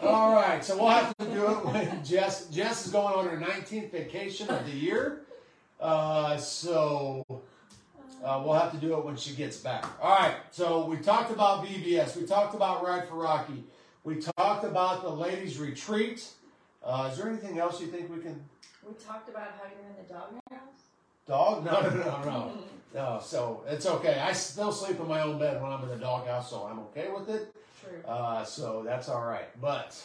[0.01, 3.37] All right, so we'll have to do it when Jess Jess is going on her
[3.37, 5.21] 19th vacation of the year.
[5.79, 7.23] Uh, so
[8.23, 9.85] uh, we'll have to do it when she gets back.
[10.01, 12.15] All right, so we talked about VBS.
[12.15, 13.65] We talked about Ride for Rocky.
[14.03, 16.27] We talked about the ladies' retreat.
[16.83, 18.43] Uh, is there anything else you think we can
[18.85, 20.73] We talked about how you're in the doghouse.
[21.25, 21.65] Dog?
[21.65, 22.51] No, no, no, no.
[22.93, 24.19] No, so it's okay.
[24.19, 27.09] I still sleep in my own bed when I'm in the doghouse, so I'm okay
[27.09, 27.51] with it.
[27.81, 28.03] True.
[28.07, 29.47] Uh, so that's all right.
[29.59, 29.99] But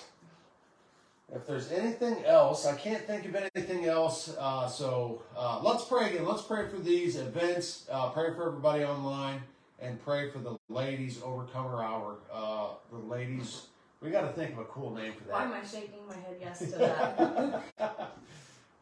[1.35, 4.35] if there's anything else, I can't think of anything else.
[4.39, 6.25] Uh, so uh, let's pray again.
[6.25, 7.87] Let's pray for these events.
[7.91, 9.43] Uh, pray for everybody online,
[9.81, 12.17] and pray for the ladies Overcomer Hour.
[12.33, 13.67] Uh, the ladies.
[14.01, 15.33] We got to think of a cool name for that.
[15.33, 17.63] Why am I shaking my head yes to that?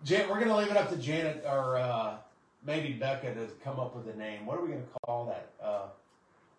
[0.05, 2.17] Jan, we're gonna leave it up to Janet or uh,
[2.65, 4.45] maybe Becca to come up with a name.
[4.45, 5.51] What are we gonna call that?
[5.63, 5.87] Uh,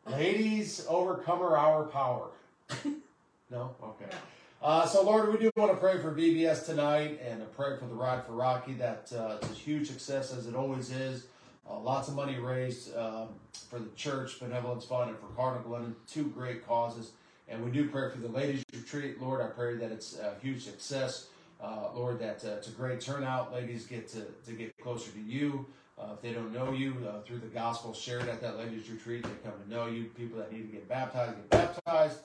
[0.09, 2.29] Ladies Overcomer Our Power.
[3.49, 4.05] No, okay.
[4.11, 4.67] No.
[4.67, 7.85] Uh, so Lord, we do want to pray for VBS tonight and to pray for
[7.85, 8.73] the ride for Rocky.
[8.73, 11.27] That uh, it's a huge success as it always is.
[11.69, 13.29] Uh, lots of money raised um,
[13.69, 15.93] for the church benevolence fund and for Cardinal Glennon.
[16.11, 17.11] Two great causes.
[17.49, 19.21] And we do pray for the ladies retreat.
[19.21, 21.27] Lord, I pray that it's a huge success.
[21.61, 23.53] uh, Lord, that uh, it's a great turnout.
[23.53, 25.65] Ladies get to, to get closer to you.
[25.99, 29.23] Uh, if they don't know you uh, through the gospel shared at that ladies retreat,
[29.23, 30.03] they come to know you.
[30.15, 32.19] People that need to get baptized get baptized.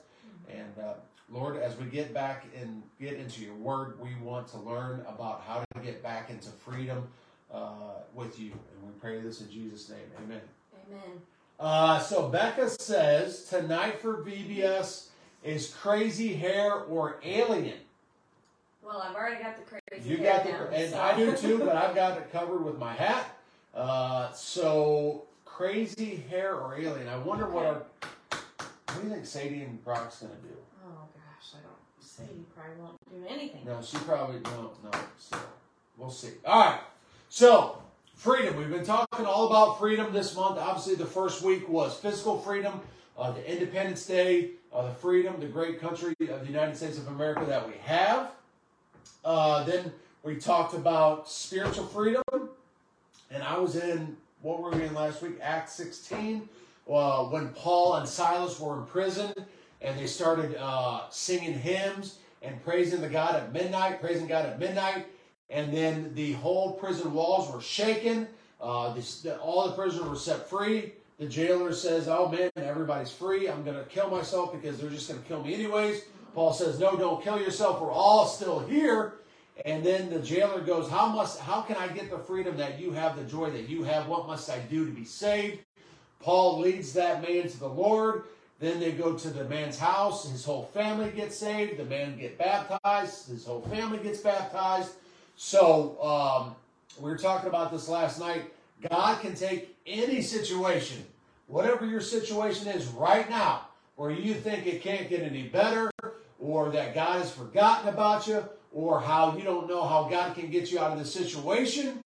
[0.47, 0.93] And uh,
[1.31, 5.43] Lord, as we get back and get into your word, we want to learn about
[5.47, 7.07] how to get back into freedom
[7.51, 7.69] uh,
[8.13, 8.51] with you.
[8.51, 9.99] And we pray this in Jesus' name.
[10.23, 10.41] Amen.
[10.91, 11.21] Amen.
[11.59, 15.07] Uh, so Becca says tonight for VBS
[15.43, 17.77] is crazy hair or alien.
[18.83, 20.17] Well, I've already got the crazy hair.
[20.17, 21.01] You got the, down, and so.
[21.01, 23.37] I do too, but I've got it covered with my hat.
[23.73, 27.07] Uh, so crazy hair or alien.
[27.07, 27.83] I wonder what our.
[28.93, 30.55] What do you think Sadie and Brock's gonna do?
[30.85, 31.73] Oh gosh, I don't.
[31.99, 33.61] Sadie probably won't do anything.
[33.65, 34.91] No, she probably no, no.
[35.17, 35.37] So
[35.97, 36.33] we'll see.
[36.45, 36.79] All right.
[37.29, 37.81] So
[38.15, 38.55] freedom.
[38.55, 40.57] We've been talking all about freedom this month.
[40.57, 42.79] Obviously, the first week was physical freedom,
[43.17, 47.07] uh, the Independence Day, uh, the freedom, the great country of the United States of
[47.07, 48.31] America that we have.
[49.23, 49.91] Uh, then
[50.23, 52.23] we talked about spiritual freedom,
[53.29, 55.37] and I was in what were we in last week?
[55.41, 56.47] Acts 16,
[56.91, 59.33] uh, when Paul and Silas were in prison,
[59.81, 64.59] and they started uh, singing hymns and praising the God at midnight, praising God at
[64.59, 65.05] midnight,
[65.49, 68.27] and then the whole prison walls were shaken.
[68.59, 70.91] Uh, this, all the prisoners were set free.
[71.19, 73.47] The jailer says, "Oh man, everybody's free.
[73.49, 76.79] I'm going to kill myself because they're just going to kill me anyways." Paul says,
[76.79, 77.81] "No, don't kill yourself.
[77.81, 79.15] We're all still here."
[79.65, 81.39] And then the jailer goes, "How must?
[81.39, 84.07] How can I get the freedom that you have, the joy that you have?
[84.07, 85.59] What must I do to be saved?"
[86.19, 88.23] Paul leads that man to the Lord.
[88.59, 90.29] Then they go to the man's house.
[90.29, 91.77] His whole family gets saved.
[91.77, 93.27] The man get baptized.
[93.27, 94.93] His whole family gets baptized.
[95.35, 96.55] So um,
[96.97, 98.53] we were talking about this last night.
[98.89, 101.05] God can take any situation,
[101.47, 105.91] whatever your situation is right now, where you think it can't get any better,
[106.39, 108.43] or that God has forgotten about you,
[108.73, 112.03] or how you don't know how God can get you out of the situation.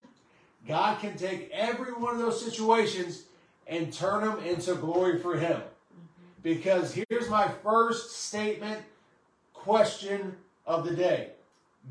[0.68, 3.24] God can take every one of those situations
[3.68, 5.62] and turn them into glory for Him.
[6.44, 8.82] Because here's my first statement
[9.54, 10.36] question
[10.66, 11.30] of the day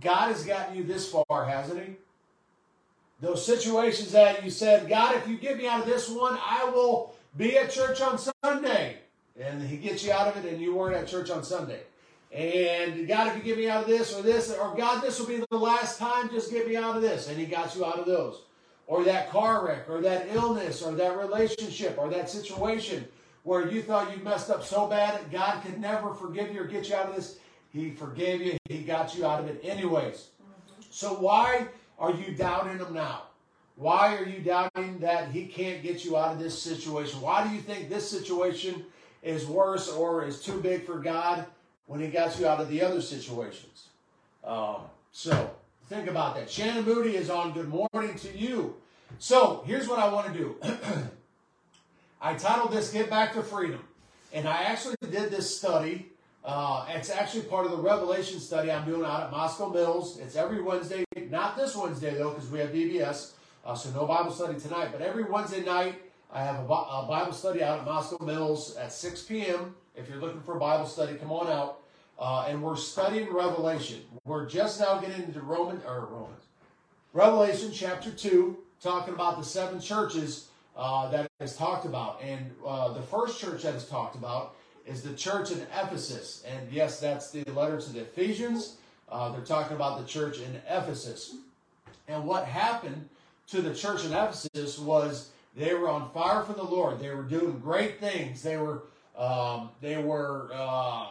[0.01, 1.97] God has gotten you this far, hasn't He?
[3.21, 6.65] Those situations that you said, God, if you get me out of this one, I
[6.65, 8.99] will be at church on Sunday.
[9.41, 11.81] And He gets you out of it, and you weren't at church on Sunday.
[12.31, 15.27] And God, if you get me out of this or this, or God, this will
[15.27, 17.29] be the last time, just get me out of this.
[17.29, 18.43] And He got you out of those.
[18.87, 23.09] Or that car wreck, or that illness, or that relationship, or that situation
[23.43, 26.67] where you thought you messed up so bad that God could never forgive you or
[26.67, 27.39] get you out of this.
[27.71, 30.29] He forgave you, He got you out of it anyways.
[30.43, 30.83] Mm-hmm.
[30.91, 33.23] So why are you doubting Him now?
[33.77, 37.21] Why are you doubting that He can't get you out of this situation?
[37.21, 38.85] Why do you think this situation
[39.23, 41.47] is worse or is too big for God
[41.87, 43.89] when He got you out of the other situations?
[44.45, 44.83] Um,
[45.13, 45.51] so
[45.89, 46.51] think about that.
[46.51, 48.77] Shannon Moody is on Good Morning to You.
[49.19, 50.57] So here's what I want to do.
[52.21, 53.81] I titled this Get Back to Freedom.
[54.33, 56.11] And I actually did this study.
[56.47, 60.21] Uh, it's actually part of the Revelation study I'm doing out at Moscow Mills.
[60.21, 63.33] It's every Wednesday, not this Wednesday though, because we have VBS,
[63.65, 64.91] uh, so no Bible study tonight.
[64.93, 66.01] But every Wednesday night,
[66.33, 69.75] I have a, a Bible study out at Moscow Mills at 6 p.m.
[69.97, 71.81] If you're looking for a Bible study, come on out.
[72.17, 74.03] Uh, and we're studying Revelation.
[74.25, 76.45] We're just now getting into Roman or Romans,
[77.13, 82.21] Revelation chapter two, talking about the seven churches uh, that is talked about.
[82.23, 84.55] And uh, the first church that is talked about
[84.87, 86.45] is the church in Ephesus.
[86.47, 88.77] And yes, that's the letter to the Ephesians.
[89.09, 91.35] Uh, they're talking about the church in Ephesus.
[92.09, 93.09] And what happened
[93.49, 97.01] to the church in Ephesus was they were on fire for the Lord.
[97.01, 98.43] They were doing great things.
[98.43, 98.83] They were
[99.17, 101.07] um, they were uh,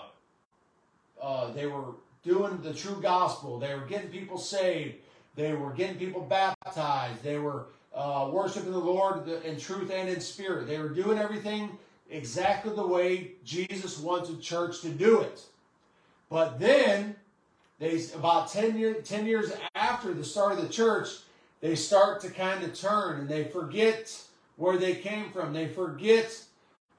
[1.21, 3.59] uh, they were doing the true gospel.
[3.59, 4.95] They were getting people saved.
[5.35, 7.23] They were getting people baptized.
[7.23, 10.67] They were uh, worshiping the Lord in truth and in spirit.
[10.67, 11.77] They were doing everything
[12.09, 15.41] exactly the way Jesus wanted church to do it.
[16.29, 17.15] But then,
[17.79, 21.09] they about 10, year, 10 years after the start of the church,
[21.61, 24.21] they start to kind of turn and they forget
[24.55, 25.53] where they came from.
[25.53, 26.41] They forget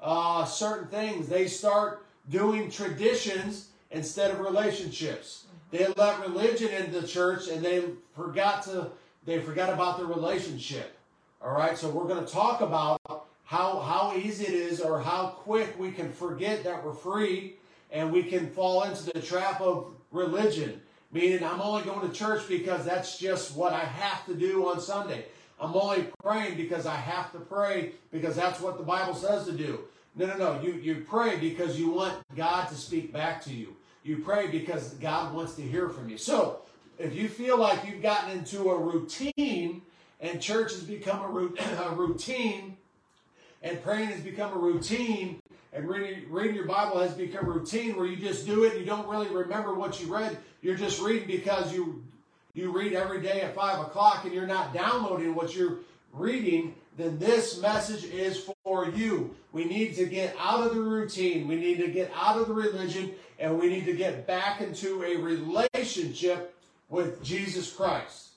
[0.01, 1.29] uh, certain things.
[1.29, 5.45] They start doing traditions instead of relationships.
[5.71, 8.91] They let religion into the church and they forgot to
[9.25, 10.97] they forgot about the relationship.
[11.43, 15.29] All right, so we're going to talk about how how easy it is or how
[15.29, 17.55] quick we can forget that we're free
[17.93, 20.81] and we can fall into the trap of religion.
[21.13, 24.81] Meaning, I'm only going to church because that's just what I have to do on
[24.81, 25.27] Sunday.
[25.61, 29.53] I'm only praying because I have to pray because that's what the Bible says to
[29.53, 29.81] do.
[30.17, 30.61] No, no, no.
[30.61, 33.77] You, you pray because you want God to speak back to you.
[34.03, 36.19] You pray because God wants to hear from you.
[36.19, 36.61] So,
[36.99, 39.83] if you feel like you've gotten into a routine
[40.21, 42.77] and church has become a, a routine
[43.67, 45.41] and praying has become a routine
[45.73, 49.09] and reading, reading your Bible has become routine where you just do it you don't
[49.09, 50.39] really remember what you read.
[50.63, 52.05] You're just reading because you
[52.55, 55.79] you read every day at five o'clock and you're not downloading what you're
[56.13, 59.35] reading, then this message is for you.
[59.53, 61.47] We need to get out of the routine.
[61.47, 65.03] We need to get out of the religion and we need to get back into
[65.03, 66.57] a relationship
[66.89, 68.29] with Jesus Christ.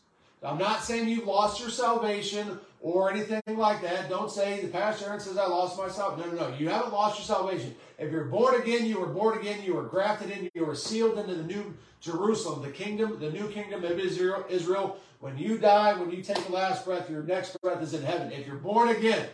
[0.44, 4.10] I'm not saying you've lost your salvation or anything like that.
[4.10, 6.36] Don't say the pastor Aaron says I lost my salvation.
[6.36, 6.58] No, no, no.
[6.58, 7.76] You haven't lost your salvation.
[7.98, 9.64] If you're born again, you were born again.
[9.64, 10.50] You were grafted in.
[10.54, 14.46] You were sealed into the new Jerusalem, the kingdom, the new kingdom of Israel.
[14.50, 14.98] Israel.
[15.20, 18.32] When you die, when you take the last breath, your next breath is in heaven.
[18.32, 19.28] If you're born again,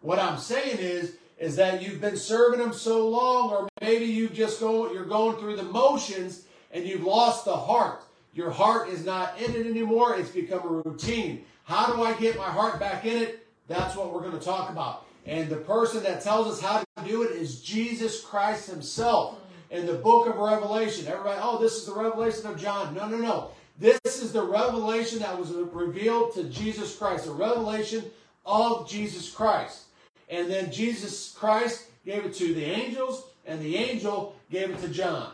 [0.00, 4.28] what I'm saying is, is that you've been serving Him so long, or maybe you
[4.28, 8.02] just go, you're going through the motions and you've lost the heart.
[8.34, 10.16] Your heart is not in it anymore.
[10.16, 11.44] It's become a routine.
[11.64, 13.46] How do I get my heart back in it?
[13.68, 15.06] That's what we're going to talk about.
[15.26, 19.38] And the person that tells us how to do it is Jesus Christ Himself
[19.70, 21.06] in the book of Revelation.
[21.06, 22.94] Everybody, oh, this is the revelation of John.
[22.94, 23.50] No, no, no.
[23.78, 28.04] This is the revelation that was revealed to Jesus Christ, the revelation
[28.44, 29.84] of Jesus Christ.
[30.28, 34.88] And then Jesus Christ gave it to the angels, and the angel gave it to
[34.88, 35.32] John.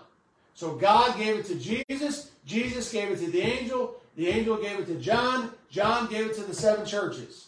[0.55, 4.81] So God gave it to Jesus, Jesus gave it to the angel, the angel gave
[4.81, 7.47] it to John, John gave it to the seven churches.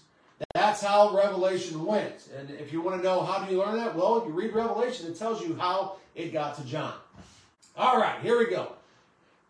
[0.55, 2.29] That's how Revelation went.
[2.39, 5.11] And if you want to know how do you learn that, well, you read Revelation,
[5.11, 6.95] it tells you how it got to John.
[7.77, 8.73] All right, here we go.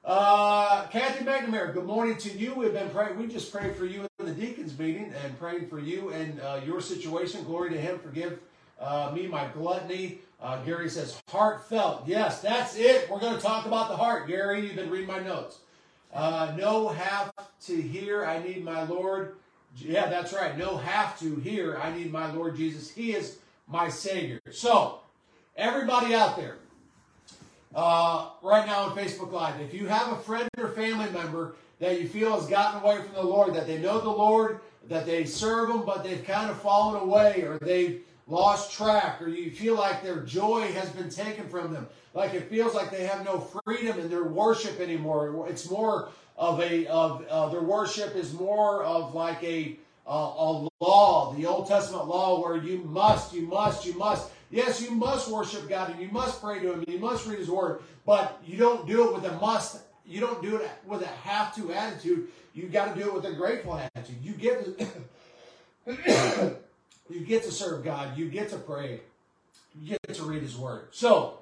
[0.02, 2.54] Uh, Kathy McNamara, good morning to you.
[2.54, 3.18] We've been praying.
[3.18, 6.61] We just prayed for you in the deacons meeting and praying for you and uh,
[6.64, 7.44] your situation.
[7.44, 7.98] Glory to Him.
[7.98, 8.38] Forgive
[8.80, 10.20] uh, me my gluttony.
[10.40, 12.04] Uh, Gary says heartfelt.
[12.06, 13.11] Yes, that's it.
[13.11, 14.26] We're going to talk about the heart.
[14.26, 15.59] Gary, you've been reading my notes.
[16.12, 17.33] Uh, no have
[17.66, 18.25] to hear.
[18.25, 19.37] I need my Lord.
[19.77, 20.59] Yeah, that's right.
[20.59, 21.79] No have to hear.
[21.79, 22.90] I need my Lord Jesus.
[22.90, 24.40] He is my Savior.
[24.51, 25.01] So,
[25.57, 26.57] everybody out there,
[27.75, 29.61] uh, right now on Facebook Live.
[29.61, 33.14] If you have a friend or family member that you feel has gotten away from
[33.14, 36.61] the Lord, that they know the Lord, that they serve Him, but they've kind of
[36.61, 41.49] fallen away or they've lost track, or you feel like their joy has been taken
[41.49, 45.47] from them, like it feels like they have no freedom in their worship anymore.
[45.49, 50.69] It's more of a of uh, their worship is more of like a uh, a
[50.81, 54.31] law, the Old Testament law, where you must, you must, you must.
[54.51, 57.38] Yes, you must worship God and you must pray to Him, and you must read
[57.38, 59.83] His Word, but you don't do it with a must.
[60.05, 62.29] You don't do it with a have to attitude.
[62.53, 64.16] You got to do it with a grateful attitude.
[64.23, 64.66] You get
[67.11, 68.16] you get to serve God.
[68.16, 69.01] You get to pray.
[69.81, 70.88] You get to read His Word.
[70.92, 71.38] So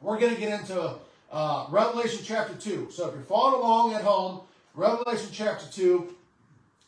[0.00, 0.94] we're going to get into
[1.30, 2.88] uh, Revelation chapter two.
[2.90, 4.40] So if you're following along at home,
[4.74, 6.14] Revelation chapter two.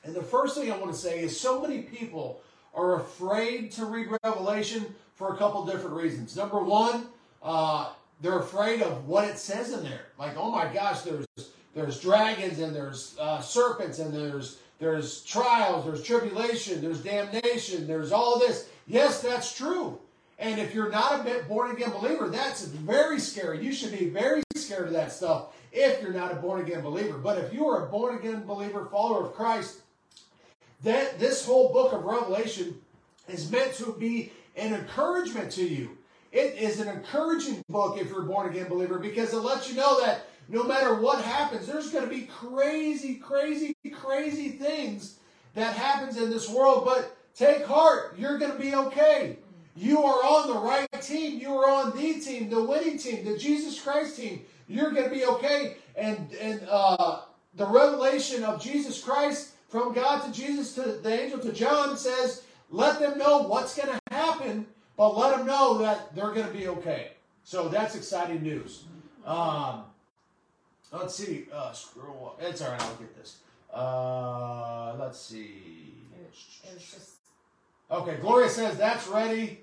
[0.05, 2.41] And the first thing I want to say is so many people
[2.75, 6.37] are afraid to read Revelation for a couple different reasons.
[6.37, 7.07] Number one,
[7.43, 10.07] uh, they're afraid of what it says in there.
[10.19, 11.27] Like, oh my gosh, there's
[11.75, 18.13] there's dragons and there's uh, serpents and there's there's trials, there's tribulation, there's damnation, there's
[18.13, 18.69] all this.
[18.87, 19.99] Yes, that's true.
[20.39, 23.65] And if you're not a born again believer, that's very scary.
[23.65, 27.17] You should be very scared of that stuff if you're not a born again believer.
[27.17, 29.81] But if you are a born again believer, follower of Christ,
[30.83, 32.79] that this whole book of Revelation
[33.29, 35.97] is meant to be an encouragement to you.
[36.33, 39.77] It is an encouraging book if you're a born again believer because it lets you
[39.77, 45.19] know that no matter what happens, there's going to be crazy, crazy, crazy things
[45.55, 46.85] that happens in this world.
[46.85, 49.39] But take heart, you're going to be okay.
[49.75, 51.39] You are on the right team.
[51.41, 54.43] You are on the team, the winning team, the Jesus Christ team.
[54.69, 55.77] You're going to be okay.
[55.97, 57.21] And and uh,
[57.55, 62.45] the revelation of Jesus Christ from God to Jesus to the angel to John says,
[62.71, 66.53] let them know what's going to happen, but let them know that they're going to
[66.53, 67.13] be okay.
[67.45, 68.85] So that's exciting news.
[69.25, 69.85] Um,
[70.93, 71.47] let's see.
[71.53, 72.43] Uh, scroll up.
[72.43, 72.81] It's all right.
[72.81, 73.39] I'll get this.
[73.73, 75.95] Uh, let's see.
[76.15, 77.17] It was just
[77.89, 79.61] Okay, Gloria says that's ready.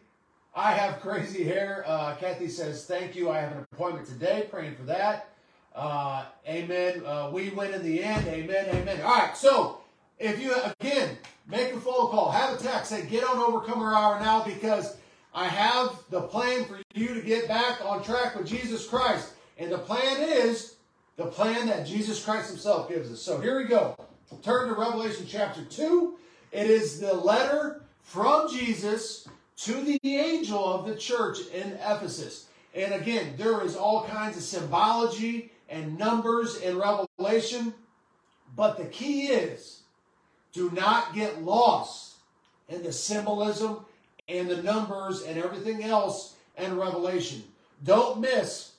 [0.55, 1.83] I have crazy hair.
[1.85, 3.29] Uh, Kathy says thank you.
[3.29, 4.47] I have an appointment today.
[4.49, 5.29] Praying for that.
[5.75, 7.05] Uh, amen.
[7.05, 8.25] Uh, we win in the end.
[8.27, 8.67] Amen.
[8.69, 9.01] Amen.
[9.01, 9.35] All right.
[9.35, 9.79] So
[10.19, 11.17] if you again
[11.49, 14.95] make a phone call, have a text, say get on Overcomer Hour now because
[15.35, 19.33] I have the plan for you to get back on track with Jesus Christ.
[19.57, 20.72] And the plan is
[21.15, 23.21] the plan that Jesus Christ Himself gives us.
[23.21, 23.95] So here we go.
[24.41, 26.15] Turn to Revelation chapter 2.
[26.51, 32.47] It is the letter from Jesus to the angel of the church in Ephesus.
[32.73, 37.73] And again, there is all kinds of symbology and numbers in Revelation.
[38.55, 39.81] But the key is
[40.51, 42.15] do not get lost
[42.69, 43.85] in the symbolism
[44.27, 47.43] and the numbers and everything else in Revelation.
[47.83, 48.73] Don't miss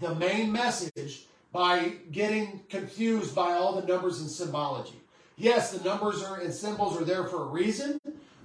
[0.00, 5.00] the main message by getting confused by all the numbers and symbology.
[5.36, 8.00] Yes, the numbers are and symbols are there for a reason,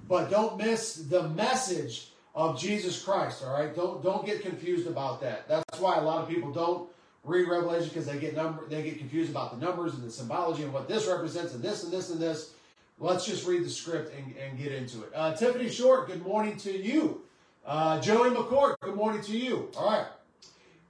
[0.08, 3.42] but don't miss the message of Jesus Christ.
[3.44, 5.48] All right, don't don't get confused about that.
[5.48, 6.88] That's why a lot of people don't
[7.24, 10.62] read Revelation because they get number they get confused about the numbers and the symbology
[10.62, 12.52] and what this represents and this and this and this.
[13.00, 15.12] Let's just read the script and, and get into it.
[15.14, 17.22] Uh, Tiffany Short, good morning to you.
[17.64, 19.70] Uh, Joey McCourt, good morning to you.
[19.76, 20.06] All right.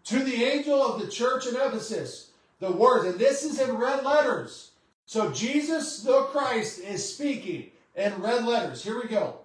[0.08, 2.30] To the angel of the church in Ephesus,
[2.60, 4.70] the words, and this is in red letters.
[5.04, 8.82] So Jesus the Christ is speaking in red letters.
[8.82, 9.40] Here we go.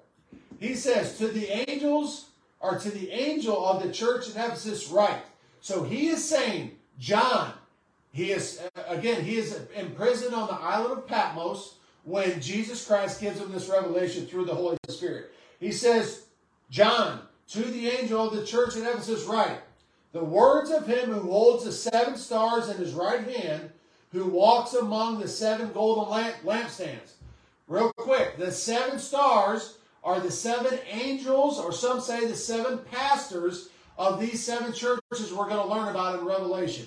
[0.61, 2.30] He says, To the angels,
[2.61, 5.24] or to the angel of the church in Ephesus, write.
[5.59, 7.51] So he is saying, John,
[8.14, 13.20] he is, uh, again, he is imprisoned on the island of Patmos when Jesus Christ
[13.20, 15.32] gives him this revelation through the Holy Spirit.
[15.59, 16.28] He says,
[16.70, 19.59] John, to the angel of the church in Ephesus, write,
[20.14, 23.72] The words of him who holds the seven stars in his right hand,
[24.11, 27.14] who walks among the seven golden lamp- lampstands.
[27.68, 33.70] Real quick, the seven stars are the seven angels, or some say the seven pastors
[33.97, 36.86] of these seven churches we're going to learn about in Revelation.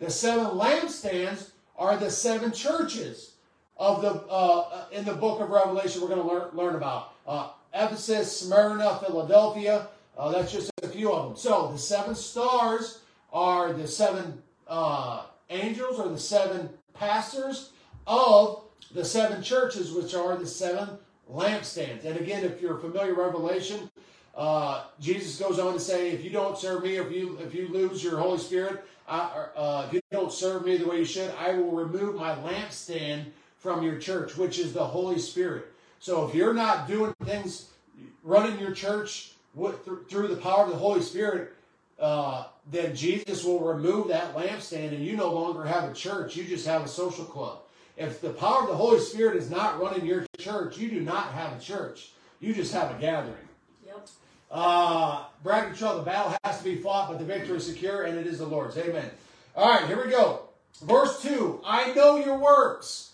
[0.00, 3.34] The seven lampstands are the seven churches
[3.76, 7.14] of the uh, in the book of Revelation we're going to learn, learn about.
[7.26, 9.88] Uh, Ephesus, Smyrna, Philadelphia.
[10.16, 11.36] Uh, that's just a few of them.
[11.36, 13.00] So the seven stars
[13.32, 17.70] are the seven uh, angels or the seven pastors
[18.06, 18.62] of
[18.94, 20.88] the seven churches, which are the seven
[21.30, 22.04] lampstands.
[22.04, 23.90] And again, if you're familiar Revelation,
[24.34, 27.68] uh, Jesus goes on to say, if you don't serve me, if you if you
[27.68, 31.32] lose your Holy Spirit, I, uh, if you don't serve me the way you should,
[31.38, 33.26] I will remove my lampstand
[33.58, 35.66] from your church, which is the Holy Spirit.
[36.00, 37.70] So if you're not doing things,
[38.22, 41.52] running your church with, through the power of the Holy Spirit,
[41.98, 46.36] uh, then Jesus will remove that lampstand and you no longer have a church.
[46.36, 47.60] You just have a social club.
[47.96, 51.32] If the power of the Holy Spirit is not running your church, you do not
[51.32, 52.10] have a church.
[52.40, 53.34] You just have a gathering.
[53.86, 54.08] Yep.
[54.50, 58.18] Uh, Brad Control, the battle has to be fought, but the victory is secure, and
[58.18, 58.76] it is the Lord's.
[58.76, 59.10] Amen.
[59.56, 60.42] All right, here we go.
[60.82, 63.05] Verse 2 I know your works.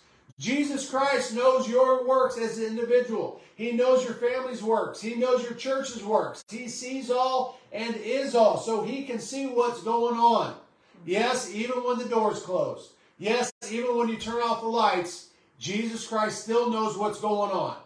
[0.43, 3.41] Jesus Christ knows your works as an individual.
[3.55, 5.01] He knows your family's works.
[5.01, 6.43] He knows your church's works.
[6.51, 10.57] He sees all and is all, so he can see what's going on.
[11.07, 12.91] Yes, even when the door's closed.
[13.19, 15.29] Yes, even when you turn off the lights,
[15.61, 17.77] Jesus Christ still knows what's going on.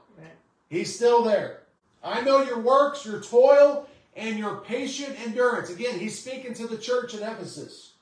[0.71, 1.65] He's still there.
[2.03, 3.87] I know your works, your toil,
[4.17, 5.69] and your patient endurance.
[5.69, 7.93] Again, he's speaking to the church in Ephesus.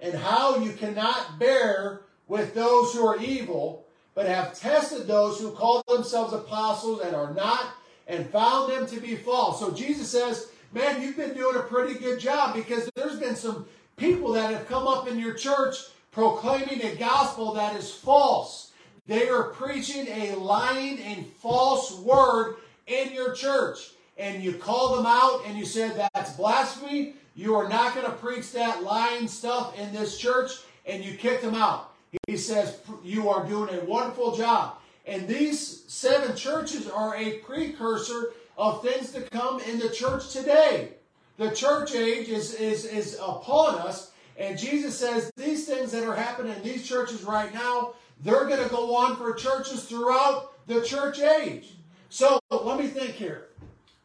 [0.00, 5.50] And how you cannot bear with those who are evil, but have tested those who
[5.50, 7.74] call themselves apostles and are not,
[8.06, 9.60] and found them to be false.
[9.60, 13.66] So Jesus says, Man, you've been doing a pretty good job because there's been some
[13.96, 15.76] people that have come up in your church
[16.10, 18.72] proclaiming a gospel that is false.
[19.06, 22.56] They are preaching a lying and false word
[22.86, 23.92] in your church.
[24.18, 27.14] And you call them out and you said that's blasphemy.
[27.34, 30.50] You are not going to preach that lying stuff in this church.
[30.86, 31.92] And you kicked them out.
[32.26, 34.78] He says, You are doing a wonderful job.
[35.06, 40.94] And these seven churches are a precursor of things to come in the church today.
[41.36, 44.12] The church age is, is, is upon us.
[44.38, 48.62] And Jesus says these things that are happening in these churches right now, they're going
[48.62, 51.74] to go on for churches throughout the church age.
[52.08, 53.48] So let me think here.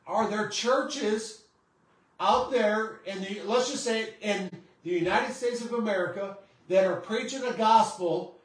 [0.06, 1.43] Are there churches
[2.20, 4.49] out there in the, let's just say in
[4.84, 6.38] the United States of America
[6.72, 8.38] that are preaching a gospel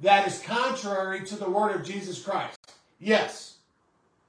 [0.00, 2.56] that is contrary to the word of Jesus Christ?
[3.00, 3.56] Yes.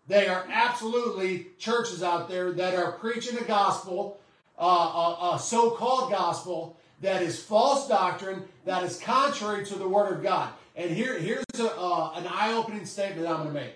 [0.07, 4.19] They are absolutely churches out there that are preaching a gospel,
[4.57, 9.87] uh, a, a so called gospel, that is false doctrine, that is contrary to the
[9.87, 10.49] Word of God.
[10.75, 13.73] And here, here's a, uh, an eye opening statement I'm going to make.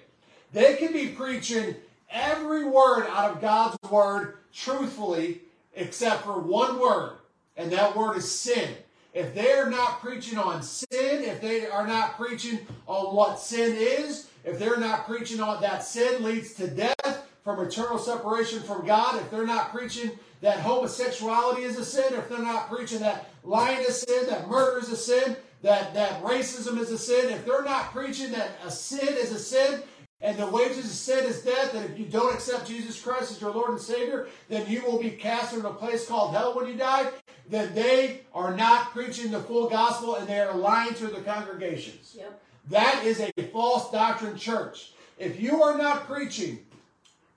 [0.51, 1.75] They can be preaching
[2.09, 5.41] every word out of God's Word truthfully,
[5.75, 7.17] except for one word,
[7.55, 8.75] and that word is sin.
[9.13, 10.87] If they are not preaching on sin,
[11.23, 15.83] if they are not preaching on what sin is, if they're not preaching on that
[15.83, 21.63] sin leads to death from eternal separation from God, if they're not preaching that homosexuality
[21.63, 24.95] is a sin, if they're not preaching that lying is sin, that murder is a
[24.95, 29.31] sin, that, that racism is a sin, if they're not preaching that a sin is
[29.31, 29.81] a sin,
[30.21, 33.41] and the wages of sin is death, and if you don't accept Jesus Christ as
[33.41, 36.67] your Lord and Savior, then you will be cast into a place called hell when
[36.67, 37.09] you die.
[37.49, 42.15] Then they are not preaching the full gospel and they are lying to the congregations.
[42.17, 42.41] Yep.
[42.69, 44.91] That is a false doctrine church.
[45.17, 46.59] If you are not preaching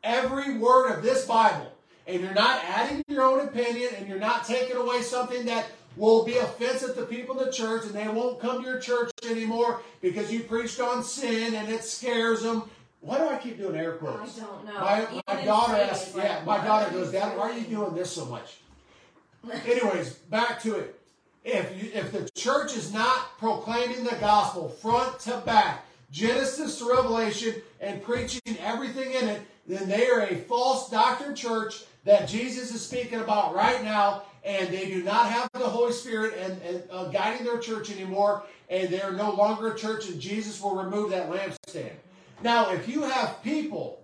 [0.05, 1.73] every word of this Bible
[2.07, 6.25] and you're not adding your own opinion and you're not taking away something that will
[6.25, 9.81] be offensive to people in the church and they won't come to your church anymore
[10.01, 12.65] because you preached on sin and it scares them.
[13.01, 14.39] Why do I keep doing air quotes?
[14.39, 14.81] I don't know.
[14.81, 17.95] My, my daughter asks, like, yeah, my daughter goes, Dad, why are you doing?" doing
[17.95, 18.59] this so much?
[19.67, 20.99] Anyways, back to it.
[21.45, 26.89] If you, if the church is not proclaiming the gospel front to back, Genesis to
[26.89, 32.73] Revelation, and preaching everything in it, then they are a false doctrine church that Jesus
[32.73, 36.83] is speaking about right now, and they do not have the Holy Spirit and, and
[36.91, 40.77] uh, guiding their church anymore, and they are no longer a church, and Jesus will
[40.77, 41.93] remove that lampstand.
[42.43, 44.03] Now, if you have people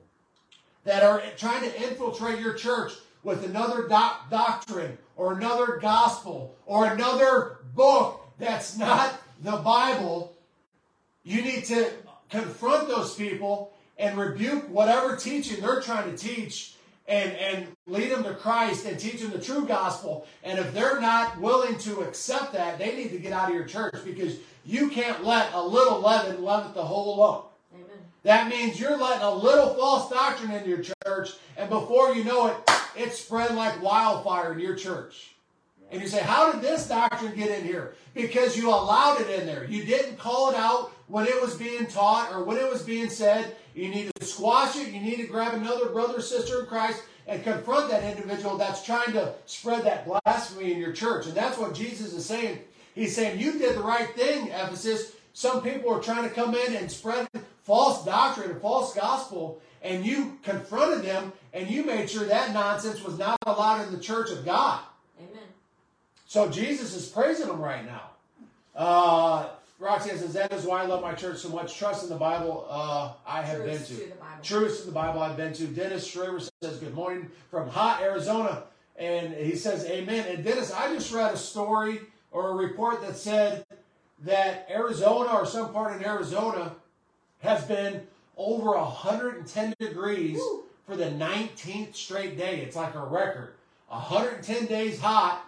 [0.85, 6.87] that are trying to infiltrate your church with another doc- doctrine or another gospel or
[6.87, 10.35] another book that's not the Bible,
[11.25, 11.91] you need to
[12.31, 16.77] confront those people and rebuke whatever teaching they're trying to teach
[17.09, 20.27] and, and lead them to Christ and teach them the true gospel.
[20.45, 23.65] And if they're not willing to accept that, they need to get out of your
[23.65, 27.47] church because you can't let a little leaven leaven the whole lump.
[28.29, 32.49] That means you're letting a little false doctrine into your church, and before you know
[32.49, 32.57] it,
[32.95, 35.35] it's spread like wildfire in your church.
[35.91, 37.95] And you say, How did this doctrine get in here?
[38.13, 39.65] Because you allowed it in there.
[39.65, 43.09] You didn't call it out when it was being taught or when it was being
[43.09, 43.57] said.
[43.75, 44.93] You need to squash it.
[44.93, 48.85] You need to grab another brother or sister in Christ and confront that individual that's
[48.85, 51.25] trying to spread that blasphemy in your church.
[51.25, 52.59] And that's what Jesus is saying.
[52.95, 55.13] He's saying, You did the right thing, Ephesus.
[55.33, 57.27] Some people are trying to come in and spread
[57.69, 63.05] false doctrine and false gospel, and you confronted them and you made sure that nonsense
[63.05, 64.81] was not allowed in the church of God.
[65.21, 65.45] Amen.
[66.27, 68.11] So Jesus is praising them right now.
[68.75, 69.49] Uh,
[69.79, 71.77] Roxy says, That is why I love my church so much.
[71.77, 73.85] Trust in the Bible uh, I have been to.
[73.85, 74.43] to the Bible.
[74.43, 75.67] Truths in the Bible I've been to.
[75.67, 78.63] Dennis Schreiber says, Good morning from hot Arizona.
[78.97, 80.25] And he says, Amen.
[80.27, 82.01] And Dennis, I just read a story
[82.33, 83.67] or a report that said
[84.25, 86.73] that Arizona or some part in Arizona
[87.41, 90.41] has been over 110 degrees
[90.87, 92.61] for the 19th straight day.
[92.61, 93.55] It's like a record.
[93.89, 95.45] 110 days hot,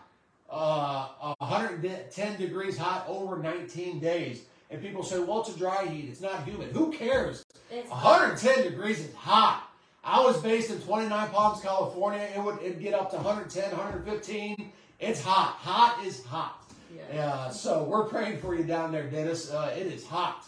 [0.50, 4.42] uh, 110 degrees hot over 19 days.
[4.70, 6.08] And people say, well, it's a dry heat.
[6.08, 6.70] It's not humid.
[6.72, 7.44] Who cares?
[7.70, 9.68] It's 110 degrees is hot.
[10.02, 12.28] I was based in 29 Palms, California.
[12.34, 14.72] It would it'd get up to 110, 115.
[14.98, 15.56] It's hot.
[15.58, 16.70] Hot is hot.
[17.12, 17.26] Yeah.
[17.26, 19.50] Uh, so we're praying for you down there, Dennis.
[19.50, 20.46] Uh, it is hot.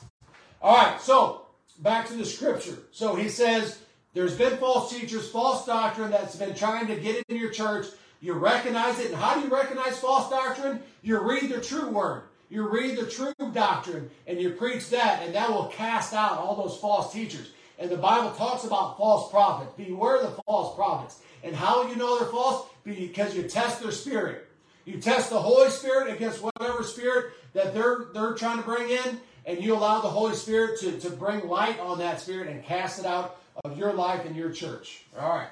[0.63, 1.47] All right, so
[1.81, 2.79] back to the scripture.
[2.93, 3.81] So he says
[4.15, 7.87] there's been false teachers, false doctrine that's been trying to get in your church.
[8.21, 9.07] You recognize it.
[9.07, 10.81] And how do you recognize false doctrine?
[11.03, 12.23] You read the true word.
[12.49, 16.55] You read the true doctrine and you preach that, and that will cast out all
[16.55, 17.51] those false teachers.
[17.81, 19.73] And the Bible talks about false prophets.
[19.77, 21.23] Beware the false prophets.
[21.43, 22.69] And how you know they're false?
[22.85, 24.49] Because you test their spirit.
[24.85, 29.21] You test the Holy Spirit against whatever spirit that they're they're trying to bring in,
[29.47, 33.01] and you allow the Holy Spirit to, to bring light on that spirit and cast
[33.01, 35.03] it out of your life and your church.
[35.18, 35.49] All right.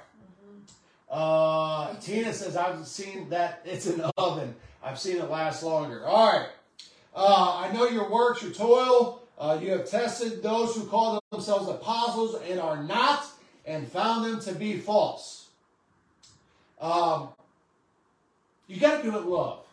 [1.11, 4.55] Uh, Tina says, I've seen that it's an oven.
[4.83, 6.05] I've seen it last longer.
[6.07, 6.49] All right.
[7.15, 9.23] Uh, I know your works, your toil.
[9.37, 13.27] Uh, you have tested those who call themselves apostles and are not,
[13.67, 15.49] and found them to be false.
[16.81, 17.31] Um,
[18.69, 19.65] you got to do it in love.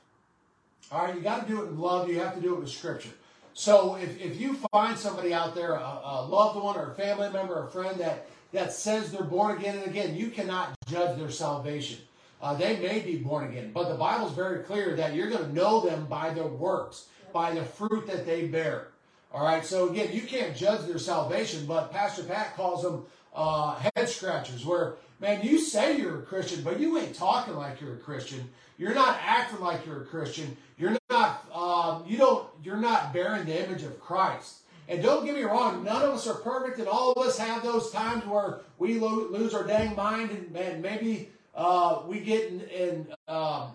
[0.92, 2.10] All right, you got to do it in love.
[2.10, 3.12] You have to do it with Scripture.
[3.58, 7.28] So if, if you find somebody out there, a, a loved one or a family
[7.32, 11.18] member or a friend that, that says they're born again and again, you cannot judge
[11.18, 11.98] their salvation.
[12.40, 15.54] Uh, they may be born again, but the Bible's very clear that you're going to
[15.56, 18.90] know them by their works, by the fruit that they bear.
[19.34, 23.80] All right, so again, you can't judge their salvation, but Pastor Pat calls them uh,
[23.96, 27.96] head scratchers, where, man, you say you're a Christian, but you ain't talking like you're
[27.96, 28.52] a Christian.
[28.78, 30.56] You're not acting like you're a Christian.
[30.78, 34.60] You're not, um, you don't, you're not bearing the image of Christ.
[34.88, 37.62] And don't get me wrong, none of us are perfect, and all of us have
[37.62, 42.50] those times where we lo- lose our dang mind, and, and maybe uh, we get
[42.50, 43.72] in, in um,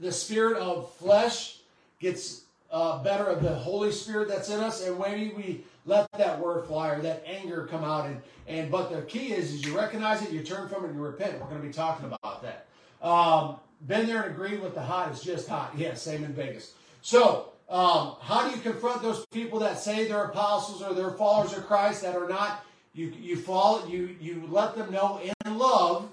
[0.00, 1.58] the spirit of flesh
[2.00, 6.40] gets uh, better of the Holy Spirit that's in us, and maybe we let that
[6.40, 8.06] word fly or that anger come out.
[8.06, 10.96] And, and but the key is, is you recognize it, you turn from it, and
[10.96, 11.40] you repent.
[11.40, 12.66] We're going to be talking about that.
[13.04, 15.72] Um, been there and agreed with the hot is just hot.
[15.76, 16.72] Yeah, same in Vegas.
[17.02, 21.52] So, um, how do you confront those people that say they're apostles or they're followers
[21.52, 22.64] of Christ that are not?
[22.94, 26.08] You you follow you you let them know in love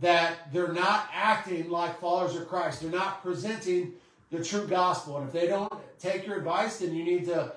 [0.00, 2.82] that they're not acting like followers of Christ.
[2.82, 3.92] They're not presenting
[4.30, 5.18] the true gospel.
[5.18, 7.52] And if they don't take your advice, then you need to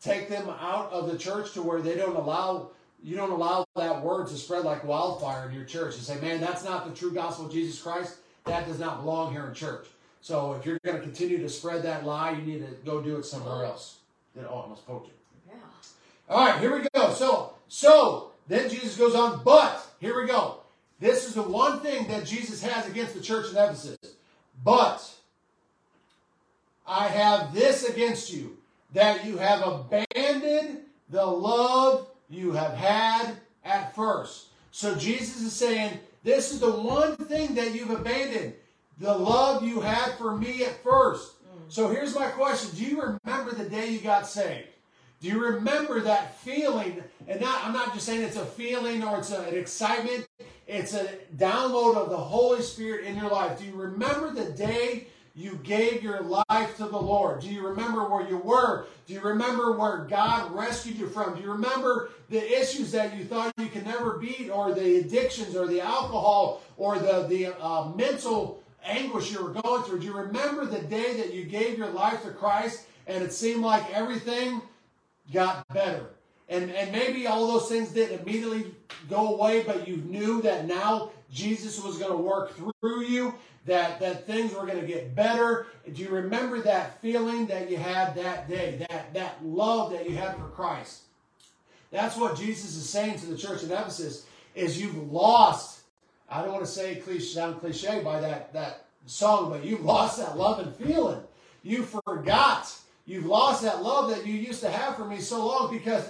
[0.00, 2.70] take them out of the church to where they don't allow
[3.02, 6.40] you don't allow that word to spread like wildfire in your church and say, man,
[6.40, 8.18] that's not the true gospel of Jesus Christ.
[8.44, 9.86] That does not belong here in church.
[10.20, 13.16] So if you're going to continue to spread that lie, you need to go do
[13.16, 13.98] it somewhere else.
[14.38, 15.12] Oh, almost poked you.
[15.48, 15.54] Yeah.
[16.28, 17.12] All right, here we go.
[17.12, 20.58] So, so then Jesus goes on, but here we go.
[20.98, 23.96] This is the one thing that Jesus has against the church in Ephesus.
[24.62, 25.10] But
[26.86, 28.58] I have this against you,
[28.92, 34.46] that you have abandoned the love you have had at first.
[34.70, 38.54] So Jesus is saying, this is the one thing that you've abandoned,
[38.98, 41.42] the love you had for me at first.
[41.42, 41.60] Mm.
[41.68, 42.70] So here's my question.
[42.76, 44.68] Do you remember the day you got saved?
[45.20, 47.02] Do you remember that feeling?
[47.26, 50.26] And not, I'm not just saying it's a feeling or it's a, an excitement.
[50.66, 53.58] It's a download of the Holy Spirit in your life.
[53.58, 57.40] Do you remember the day you gave your life to the Lord?
[57.40, 58.86] Do you remember where you were?
[59.06, 61.36] Do you remember where God rescued you from?
[61.36, 65.56] Do you remember the issues that you thought you could never beat, or the addictions,
[65.56, 70.00] or the alcohol, or the the uh, mental anguish you were going through?
[70.00, 73.62] Do you remember the day that you gave your life to Christ and it seemed
[73.62, 74.62] like everything
[75.32, 76.06] got better?
[76.48, 78.74] And, and maybe all those things didn't immediately
[79.08, 83.34] go away, but you knew that now Jesus was going to work through you,
[83.66, 85.66] that, that things were going to get better.
[85.92, 90.16] Do you remember that feeling that you had that day, that, that love that you
[90.16, 91.02] had for Christ?
[91.90, 95.80] That's what Jesus is saying to the church in Ephesus, is you've lost,
[96.28, 100.18] I don't want to say cliche, sound cliche by that, that song, but you've lost
[100.18, 101.20] that love and feeling.
[101.62, 102.74] You forgot.
[103.06, 106.08] You've lost that love that you used to have for me so long because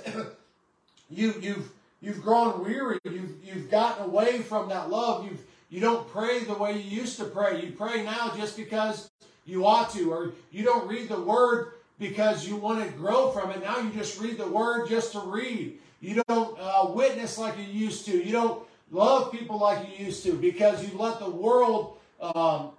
[1.10, 2.98] you, you've, you've grown weary.
[3.04, 5.24] You've, you've gotten away from that love.
[5.24, 7.64] You've, you don't pray the way you used to pray.
[7.64, 9.10] You pray now just because
[9.44, 13.50] you ought to, or you don't read the word because you want to grow from
[13.50, 13.62] it.
[13.62, 15.78] Now you just read the word just to read.
[16.00, 18.24] You don't uh, witness like you used to.
[18.24, 22.70] You don't love people like you used to because you let the world um,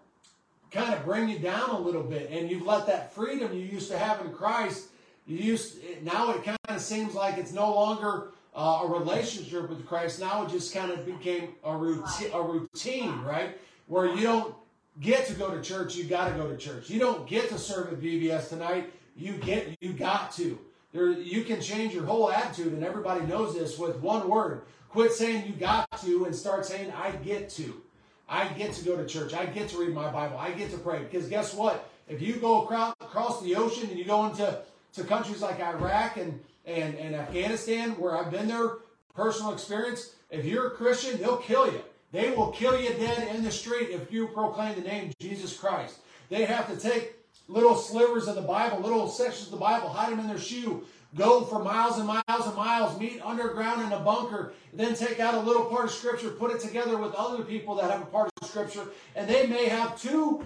[0.71, 3.91] kind of bring you down a little bit, and you've let that freedom you used
[3.91, 4.87] to have in Christ.
[5.27, 9.85] You used now it kind of seems like it's no longer uh, a relationship with
[9.85, 10.19] Christ.
[10.19, 13.57] Now it just kind of became a routine, a routine, right?
[13.87, 14.55] Where you don't
[14.99, 16.89] get to go to church, you got to go to church.
[16.89, 20.57] You don't get to serve at VBS tonight, you get, you got to.
[20.93, 24.63] There, you can change your whole attitude, and everybody knows this with one word.
[24.89, 27.81] Quit saying you got to and start saying I get to.
[28.27, 29.33] I get to go to church.
[29.33, 30.37] I get to read my Bible.
[30.37, 30.99] I get to pray.
[30.99, 31.89] Because guess what?
[32.09, 34.59] If you go across the ocean and you go into
[34.93, 38.77] to countries like Iraq and, and, and Afghanistan, where I've been there,
[39.15, 41.81] personal experience, if you're a Christian, they'll kill you.
[42.11, 45.99] They will kill you dead in the street if you proclaim the name Jesus Christ.
[46.29, 47.15] They have to take
[47.47, 50.83] little slivers of the Bible, little sections of the Bible, hide them in their shoe,
[51.15, 55.33] go for miles and miles and miles, meet underground in a bunker, then take out
[55.33, 58.29] a little part of Scripture, put it together with other people that have a part
[58.41, 58.85] of Scripture,
[59.15, 60.43] and they may have two,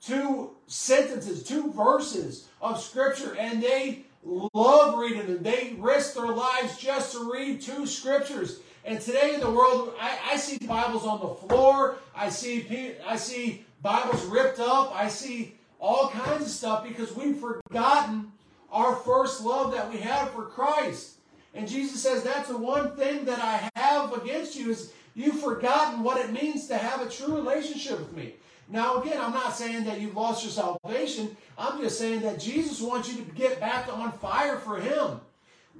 [0.00, 5.42] two sentences, two verses of Scripture, and they love reading them.
[5.42, 8.60] They risk their lives just to read two Scriptures.
[8.84, 11.96] And today in the world, I, I see Bibles on the floor.
[12.14, 14.94] I see I see Bibles ripped up.
[14.94, 18.32] I see all kinds of stuff because we've forgotten
[18.70, 21.18] our first love that we had for Christ.
[21.54, 26.02] And Jesus says, That's the one thing that I have against you is you've forgotten
[26.02, 28.34] what it means to have a true relationship with me.
[28.68, 31.36] Now, again, I'm not saying that you've lost your salvation.
[31.56, 35.20] I'm just saying that Jesus wants you to get back on fire for Him.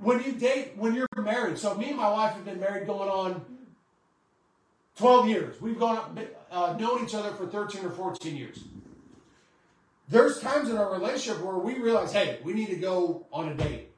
[0.01, 3.09] When you date, when you're married, so me and my wife have been married going
[3.09, 3.45] on
[4.99, 5.61] 12 years.
[5.61, 6.19] We've gone,
[6.51, 8.61] uh, known each other for 13 or 14 years
[10.09, 13.55] there's times in our relationship where we realize, hey, we need to go on a
[13.55, 13.91] date.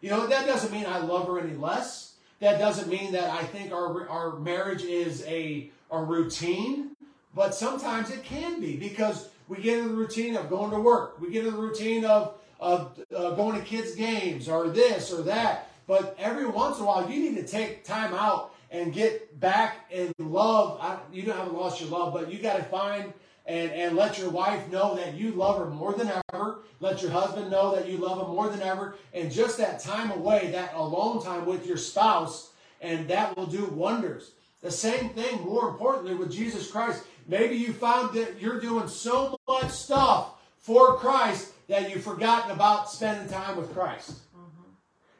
[0.00, 2.14] You know, that doesn't mean I love her any less.
[2.40, 6.90] That doesn't mean that I think our, our marriage is a, a routine,
[7.36, 11.20] but sometimes it can be because we get in the routine of going to work.
[11.20, 15.22] We get in the routine of, of uh, going to kids' games or this or
[15.24, 15.70] that.
[15.86, 19.84] But every once in a while, you need to take time out and get back
[19.90, 20.78] in love.
[20.80, 23.12] I, you don't haven't lost your love, but you got to find
[23.44, 26.60] and, and let your wife know that you love her more than ever.
[26.80, 28.96] Let your husband know that you love him more than ever.
[29.12, 33.66] And just that time away, that alone time with your spouse, and that will do
[33.66, 34.32] wonders.
[34.62, 37.04] The same thing, more importantly, with Jesus Christ.
[37.28, 42.90] Maybe you found that you're doing so much stuff for Christ that you've forgotten about
[42.90, 44.12] spending time with Christ.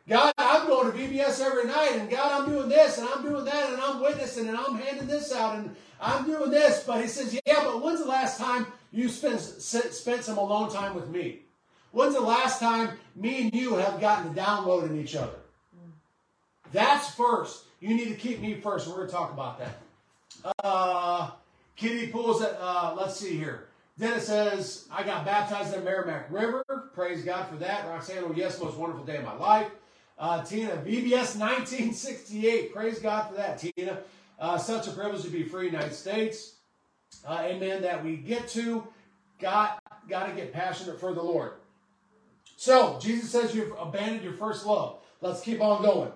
[0.09, 3.45] God, I'm going to VBS every night, and God, I'm doing this, and I'm doing
[3.45, 6.85] that, and I'm witnessing, and I'm handing this out, and I'm doing this.
[6.85, 10.95] But he says, yeah, but when's the last time you spent, spent some alone time
[10.95, 11.41] with me?
[11.91, 15.39] When's the last time me and you have gotten to downloading each other?
[16.73, 17.65] That's first.
[17.81, 18.87] You need to keep me first.
[18.87, 19.79] We're going to talk about that.
[20.63, 21.31] Uh,
[21.77, 22.57] Kitty pulls it.
[22.59, 23.69] Uh, let's see here.
[23.99, 26.65] Dennis says, I got baptized in the Merrimack River.
[26.95, 27.87] Praise God for that.
[27.87, 29.71] Roxanne, oh, yes, most wonderful day of my life.
[30.19, 32.75] Uh, Tina, VBS 1968.
[32.75, 34.01] Praise God for that, Tina.
[34.39, 36.57] Uh, such a privilege to be free United States.
[37.27, 37.83] Uh, amen.
[37.83, 38.87] That we get to.
[39.39, 41.53] Got, got to get passionate for the Lord.
[42.57, 44.99] So, Jesus says you've abandoned your first love.
[45.21, 46.11] Let's keep on going.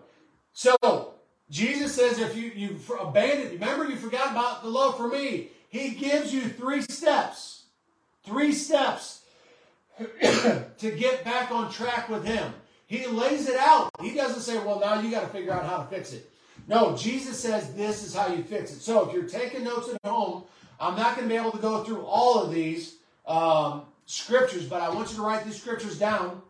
[0.52, 1.14] So,
[1.50, 5.48] Jesus says if you, you've abandoned, remember you forgot about the love for me.
[5.68, 7.64] He gives you three steps.
[8.24, 9.22] Three steps
[9.98, 12.52] to get back on track with Him.
[12.86, 13.90] He lays it out.
[14.00, 16.30] He doesn't say, well, now you got to figure out how to fix it.
[16.68, 18.80] No, Jesus says this is how you fix it.
[18.80, 20.44] So if you're taking notes at home,
[20.78, 22.96] I'm not going to be able to go through all of these
[23.26, 26.42] um, scriptures, but I want you to write these scriptures down.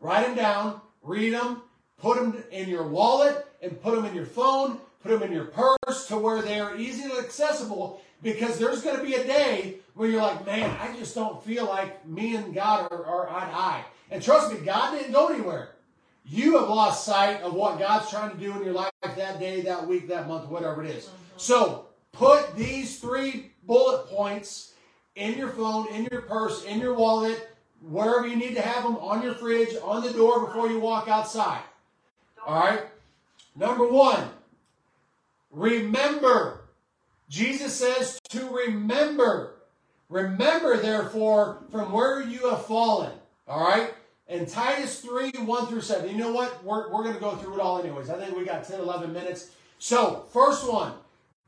[0.00, 1.62] Write them down, read them,
[1.98, 5.46] put them in your wallet, and put them in your phone, put them in your
[5.46, 10.08] purse to where they are easily accessible because there's going to be a day where
[10.08, 13.56] you're like, man, I just don't feel like me and God are, are eye to
[13.56, 13.84] eye.
[14.10, 15.70] And trust me, God didn't go anywhere.
[16.24, 19.62] You have lost sight of what God's trying to do in your life that day,
[19.62, 21.06] that week, that month, whatever it is.
[21.06, 21.16] Mm-hmm.
[21.36, 24.74] So put these three bullet points
[25.16, 27.48] in your phone, in your purse, in your wallet,
[27.80, 31.08] wherever you need to have them, on your fridge, on the door before you walk
[31.08, 31.62] outside.
[32.46, 32.80] All right?
[33.54, 34.28] Number one,
[35.50, 36.60] remember.
[37.28, 39.54] Jesus says to remember.
[40.08, 43.12] Remember, therefore, from where you have fallen.
[43.48, 43.94] All right?
[44.28, 46.10] And Titus 3, 1 through 7.
[46.10, 46.62] You know what?
[46.64, 48.10] We're, we're going to go through it all anyways.
[48.10, 49.50] I think we got 10, 11 minutes.
[49.78, 50.92] So, first one,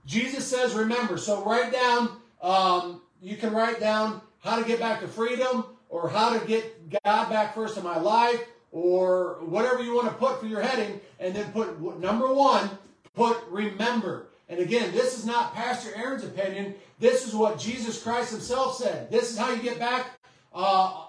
[0.06, 1.18] Jesus says, remember.
[1.18, 6.08] So, write down, um, you can write down how to get back to freedom or
[6.08, 8.40] how to get God back first in my life
[8.74, 12.68] or whatever you want to put for your heading, and then put number one,
[13.14, 14.26] put remember.
[14.48, 16.74] And again, this is not Pastor Aaron's opinion.
[16.98, 19.12] This is what Jesus Christ himself said.
[19.12, 20.18] This is how you get back
[20.52, 21.04] uh,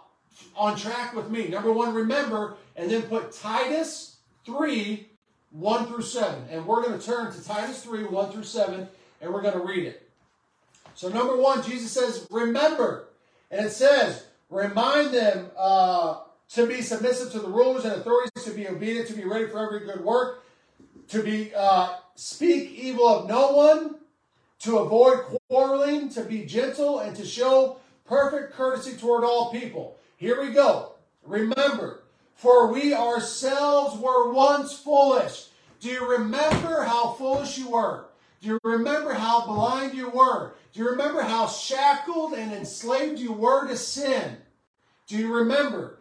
[0.55, 1.47] on track with me.
[1.47, 5.07] Number one, remember, and then put Titus 3,
[5.49, 6.45] 1 through 7.
[6.51, 8.87] And we're going to turn to Titus 3, 1 through 7,
[9.21, 10.07] and we're going to read it.
[10.93, 13.07] So, number one, Jesus says, remember.
[13.49, 16.19] And it says, remind them uh,
[16.49, 19.65] to be submissive to the rulers and authorities, to be obedient, to be ready for
[19.65, 20.43] every good work,
[21.09, 23.95] to be uh, speak evil of no one,
[24.59, 25.19] to avoid
[25.49, 29.97] quarreling, to be gentle, and to show perfect courtesy toward all people.
[30.17, 30.93] Here we go.
[31.23, 32.03] Remember,
[32.35, 35.47] for we ourselves were once foolish.
[35.79, 38.05] Do you remember how foolish you were?
[38.41, 40.53] Do you remember how blind you were?
[40.73, 44.37] Do you remember how shackled and enslaved you were to sin?
[45.07, 45.94] Do you remember?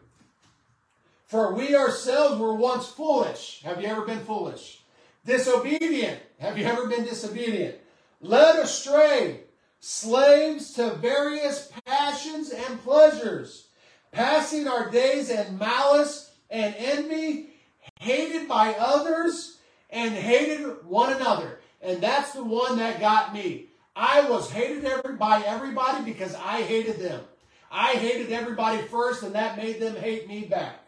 [1.35, 3.61] For we ourselves were once foolish.
[3.65, 4.85] Have you ever been foolish?
[5.27, 6.21] Disobedient.
[6.39, 7.75] Have you ever been disobedient?
[8.21, 9.41] Led astray.
[9.81, 13.67] Slaves to various passions and pleasures.
[14.13, 17.49] Passing our days in malice and envy.
[17.99, 19.59] Hated by others
[19.91, 21.59] and hated one another.
[21.83, 23.71] And that's the one that got me.
[23.97, 27.25] I was hated by everybody because I hated them.
[27.73, 30.84] I hated everybody first, and that made them hate me back.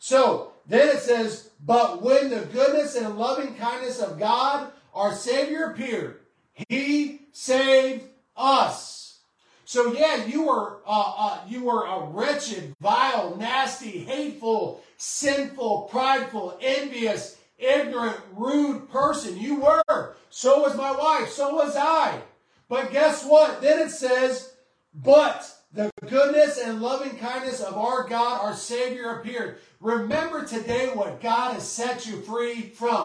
[0.00, 5.66] So then it says, But when the goodness and loving kindness of God, our Savior,
[5.66, 6.20] appeared,
[6.68, 8.04] He saved
[8.36, 9.20] us.
[9.64, 16.58] So yeah, you were uh, uh, you were a wretched, vile, nasty, hateful, sinful, prideful,
[16.60, 19.38] envious, ignorant, rude person.
[19.38, 20.16] You were.
[20.30, 21.28] So was my wife.
[21.28, 22.20] So was I.
[22.68, 23.60] But guess what?
[23.60, 24.54] Then it says,
[24.94, 29.58] but the goodness and loving kindness of our God, our Savior, appeared.
[29.80, 33.04] Remember today what God has set you free from.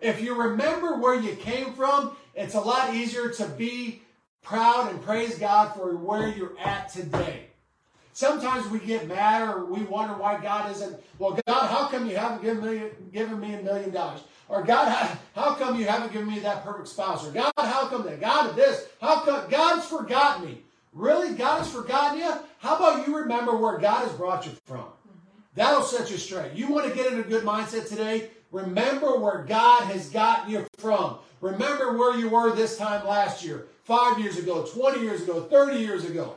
[0.00, 4.02] If you remember where you came from, it's a lot easier to be
[4.42, 7.46] proud and praise God for where you're at today.
[8.12, 12.16] Sometimes we get mad or we wonder why God isn't, well, God, how come you
[12.16, 14.20] haven't given me, given me a million dollars?
[14.48, 17.26] Or God, how, how come you haven't given me that perfect spouse?
[17.26, 18.20] Or God, how come that?
[18.20, 20.62] God, this, how come God's forgotten me?
[20.92, 21.34] Really?
[21.34, 22.32] God has forgotten you?
[22.58, 24.80] How about you remember where God has brought you from?
[24.80, 25.28] Mm-hmm.
[25.54, 26.52] That'll set you straight.
[26.52, 28.30] You want to get in a good mindset today?
[28.50, 31.18] Remember where God has gotten you from.
[31.40, 35.78] Remember where you were this time last year, five years ago, 20 years ago, 30
[35.78, 36.34] years ago.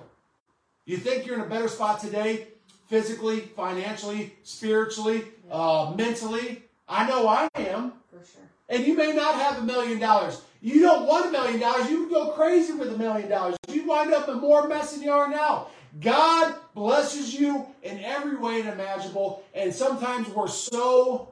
[0.86, 2.48] You think you're in a better spot today?
[2.88, 6.64] physically, financially, spiritually, uh, mentally.
[6.88, 7.94] I know I am.
[8.12, 8.42] For sure.
[8.70, 10.42] And you may not have a million dollars.
[10.66, 11.92] You don't want a million dollars.
[11.92, 13.56] You would go crazy with a million dollars.
[13.70, 15.68] You wind up in more mess than you are now.
[16.02, 19.44] God blesses you in every way imaginable.
[19.54, 21.30] And sometimes we're so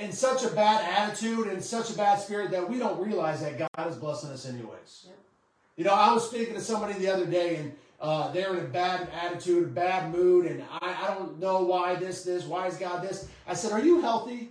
[0.00, 3.58] in such a bad attitude and such a bad spirit that we don't realize that
[3.58, 5.06] God is blessing us anyways.
[5.06, 5.18] Yep.
[5.78, 8.68] You know, I was speaking to somebody the other day and uh, they're in a
[8.68, 12.76] bad attitude, a bad mood, and I, I don't know why this, this, why is
[12.76, 13.28] God this?
[13.48, 14.50] I said, Are you healthy?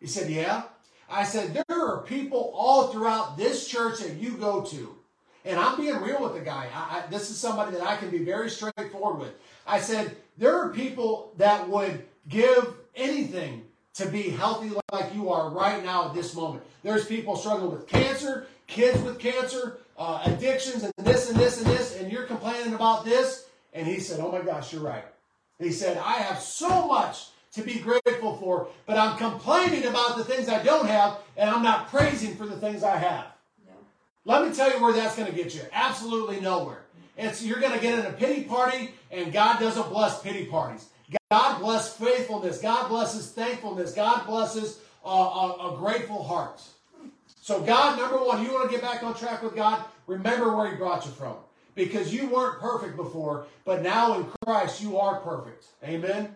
[0.00, 0.62] He said, Yeah.
[1.10, 4.96] I said, There are people all throughout this church that you go to.
[5.44, 6.68] And I'm being real with the guy.
[6.72, 9.34] I, I, this is somebody that I can be very straightforward with.
[9.66, 15.50] I said, There are people that would give anything to be healthy like you are
[15.50, 16.62] right now at this moment.
[16.82, 21.66] There's people struggling with cancer, kids with cancer, uh, addictions, and this and this and
[21.66, 23.46] this, and you're complaining about this.
[23.72, 25.04] And he said, Oh my gosh, you're right.
[25.58, 30.24] He said, I have so much to be grateful for, but I'm complaining about the
[30.24, 33.26] things I don't have, and I'm not praising for the things I have.
[34.24, 35.62] Let me tell you where that's going to get you.
[35.72, 36.82] Absolutely nowhere.
[37.16, 40.88] It's you're going to get in a pity party, and God doesn't bless pity parties.
[41.30, 42.60] God bless faithfulness.
[42.60, 43.92] God blesses thankfulness.
[43.92, 46.62] God blesses a, a, a grateful heart.
[47.40, 49.84] So, God, number one, you want to get back on track with God?
[50.06, 51.36] Remember where He brought you from.
[51.74, 55.66] Because you weren't perfect before, but now in Christ you are perfect.
[55.82, 56.34] Amen?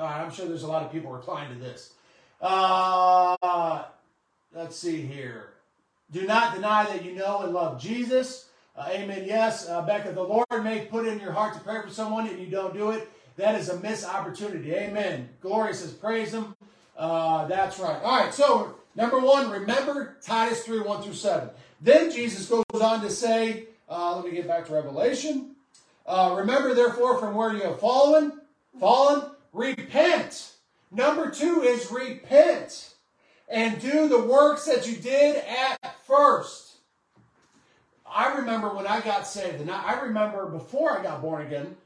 [0.00, 1.92] Right, I'm sure there's a lot of people replying to this.
[2.40, 3.84] Uh,
[4.54, 5.50] let's see here.
[6.10, 8.48] Do not deny that you know and love Jesus.
[8.74, 9.24] Uh, amen.
[9.26, 12.38] Yes, uh, Becca, the Lord may put in your heart to pray for someone and
[12.38, 13.10] you don't do it.
[13.36, 14.72] That is a missed opportunity.
[14.72, 15.28] Amen.
[15.42, 16.56] Gloria says, praise him.
[16.96, 18.02] Uh, that's right.
[18.02, 21.50] All right, so number one, remember Titus 3 1 through 7.
[21.82, 25.56] Then Jesus goes on to say, uh, let me get back to Revelation.
[26.06, 28.40] Uh, remember, therefore, from where you have fallen,
[28.78, 30.52] fallen, repent.
[30.90, 32.94] Number two is repent
[33.48, 36.76] and do the works that you did at first.
[38.06, 41.76] I remember when I got saved, and I remember before I got born again,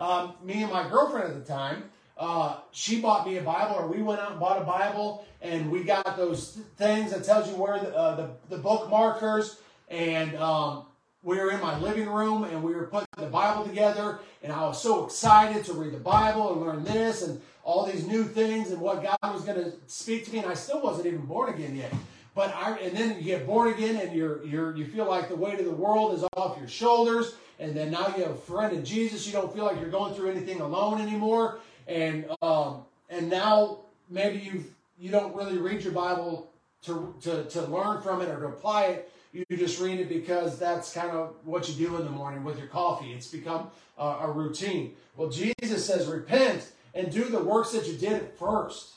[0.00, 1.84] um, me and my girlfriend at the time,
[2.16, 5.70] uh, she bought me a Bible, or we went out and bought a Bible, and
[5.70, 10.34] we got those things that tells you where the, uh, the, the book markers, and
[10.36, 10.86] um,
[11.22, 14.66] we were in my living room, and we were putting the Bible together, and I
[14.66, 18.70] was so excited to read the Bible and learn this and all these new things
[18.70, 21.54] and what God was going to speak to me, and I still wasn't even born
[21.54, 21.92] again yet.
[22.34, 25.36] But I, and then you get born again, and you're you're you feel like the
[25.36, 28.74] weight of the world is off your shoulders, and then now you have a friend
[28.74, 29.26] in Jesus.
[29.26, 34.38] You don't feel like you're going through anything alone anymore, and um, and now maybe
[34.38, 34.66] you've,
[34.98, 36.50] you don't really read your Bible
[36.84, 39.12] to, to to learn from it or to apply it.
[39.32, 42.58] You just read it because that's kind of what you do in the morning with
[42.58, 43.12] your coffee.
[43.12, 44.94] It's become a, a routine.
[45.16, 48.90] Well, Jesus says, repent and do the works that you did at first.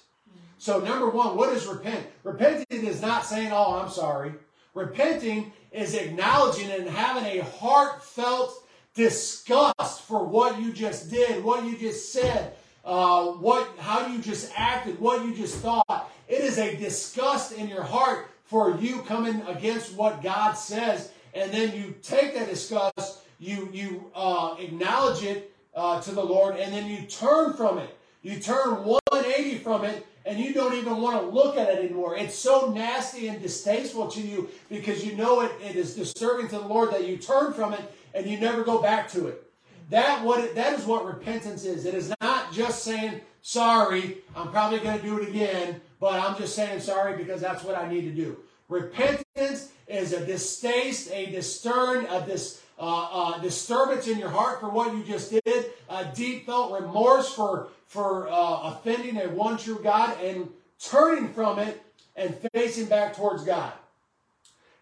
[0.58, 2.06] So, number one, what is repent?
[2.24, 4.34] Repenting is not saying, oh, I'm sorry.
[4.74, 11.78] Repenting is acknowledging and having a heartfelt disgust for what you just did, what you
[11.78, 16.12] just said, uh, what, how you just acted, what you just thought.
[16.28, 21.52] It is a disgust in your heart for you coming against what God says, and
[21.52, 26.74] then you take that disgust, you you uh, acknowledge it uh, to the Lord, and
[26.74, 27.98] then you turn from it.
[28.22, 32.18] You turn 180 from it, and you don't even want to look at it anymore.
[32.18, 36.58] It's so nasty and distasteful to you because you know it, it is disturbing to
[36.58, 37.82] the Lord that you turn from it
[38.14, 39.44] and you never go back to it.
[39.92, 41.86] That what it, that is what repentance is.
[41.86, 44.18] It is not just saying sorry.
[44.36, 47.76] I'm probably going to do it again, but I'm just saying sorry because that's what
[47.76, 48.38] I need to do.
[48.70, 54.70] Repentance is a distaste, a discern, a dis, uh, uh, disturbance in your heart for
[54.70, 59.80] what you just did, a deep felt remorse for for uh, offending a one true
[59.82, 61.82] God, and turning from it
[62.16, 63.72] and facing back towards God.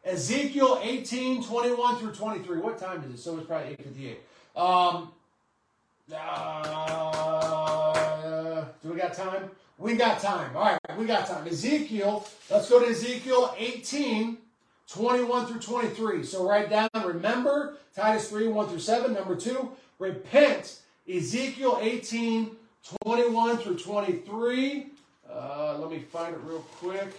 [0.06, 2.60] Ezekiel 18, 21 through 23.
[2.60, 3.20] What time is it?
[3.20, 4.18] So it's probably 8.58.
[4.62, 5.12] Um,
[6.14, 7.86] uh,
[8.82, 9.50] do we got time?
[9.78, 10.56] We got time.
[10.56, 11.48] All right, we got time.
[11.48, 14.38] Ezekiel, let's go to Ezekiel 18,
[14.88, 16.24] 21 through 23.
[16.24, 19.14] So write down, remember, Titus 3, 1 through 7.
[19.14, 20.80] Number two, repent.
[21.08, 22.56] Ezekiel 18,
[23.04, 24.88] 21 through 23.
[25.30, 27.14] Uh, let me find it real quick.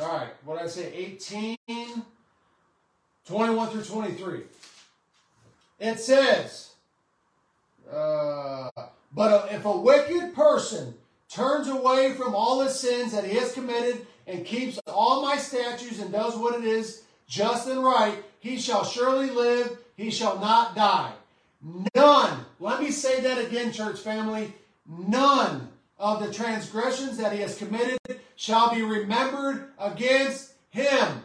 [0.00, 0.92] All right, what did I say?
[0.94, 1.56] 18,
[3.26, 4.40] 21 through 23.
[5.80, 6.72] It says,
[7.90, 8.70] uh,
[9.12, 10.94] but if a wicked person
[11.28, 15.98] turns away from all his sins that he has committed and keeps all my statutes
[15.98, 20.76] and does what it is just and right, he shall surely live, he shall not
[20.76, 21.12] die.
[21.94, 24.54] None, let me say that again, church family,
[24.86, 25.68] none
[25.98, 27.98] of the transgressions that he has committed
[28.36, 31.22] shall be remembered against him.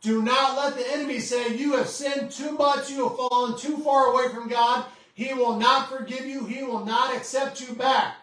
[0.00, 3.78] Do not let the enemy say, You have sinned too much, you have fallen too
[3.78, 4.86] far away from God.
[5.14, 8.16] He will not forgive you, He will not accept you back.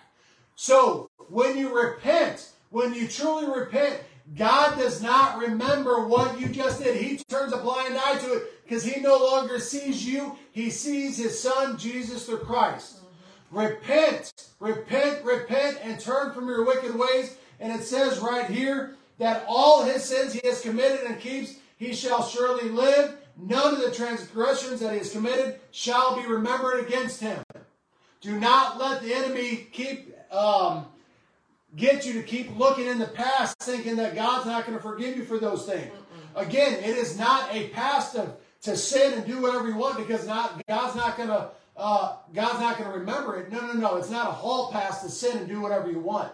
[0.55, 3.99] So, when you repent, when you truly repent,
[4.35, 6.95] God does not remember what you just did.
[6.95, 11.17] He turns a blind eye to it because He no longer sees you, He sees
[11.17, 12.97] His Son, Jesus through Christ.
[12.97, 13.57] Mm-hmm.
[13.57, 17.37] Repent, repent, repent, and turn from your wicked ways.
[17.59, 21.55] And it says right here that all his sins he has committed and keeps,
[21.85, 23.15] he shall surely live.
[23.37, 27.43] None of the transgressions that he has committed shall be remembered against him.
[28.21, 30.85] Do not let the enemy keep um,
[31.75, 35.17] get you to keep looking in the past, thinking that God's not going to forgive
[35.17, 35.91] you for those things.
[36.35, 40.25] Again, it is not a past of to sin and do whatever you want because
[40.25, 43.51] not God's not going to uh, God's not going to remember it.
[43.51, 43.95] No, no, no.
[43.97, 46.31] It's not a hall pass to sin and do whatever you want.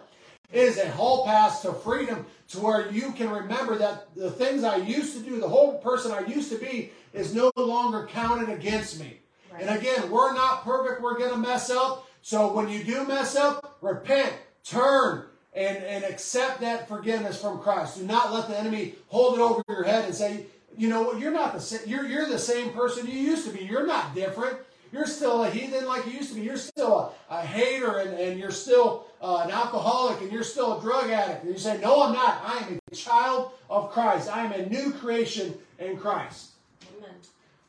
[0.52, 4.64] It is a hall pass to freedom to where you can remember that the things
[4.64, 8.50] I used to do, the whole person I used to be, is no longer counted
[8.50, 9.18] against me.
[9.50, 9.62] Right.
[9.62, 11.00] And again, we're not perfect.
[11.00, 12.06] We're going to mess up.
[12.20, 14.34] So when you do mess up, repent,
[14.64, 15.24] turn,
[15.54, 17.98] and, and accept that forgiveness from Christ.
[17.98, 20.46] Do not let the enemy hold it over your head and say,
[20.76, 21.80] you know what, you're not the same.
[21.86, 23.64] You're, you're the same person you used to be.
[23.64, 24.56] You're not different.
[24.92, 26.42] You're still a heathen like you used to be.
[26.42, 30.78] You're still a, a hater and, and you're still uh, an alcoholic and you're still
[30.78, 31.44] a drug addict.
[31.44, 32.42] And you say, No, I'm not.
[32.44, 34.28] I am a child of Christ.
[34.28, 36.50] I am a new creation in Christ.
[36.98, 37.14] Amen.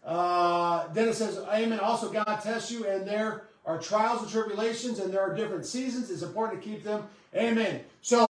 [0.04, 1.80] Uh, then it says, Amen.
[1.80, 6.12] Also, God tests you, and there are trials and tribulations, and there are different seasons.
[6.12, 7.08] It's important to keep them.
[7.34, 7.82] Amen.
[8.02, 8.28] So,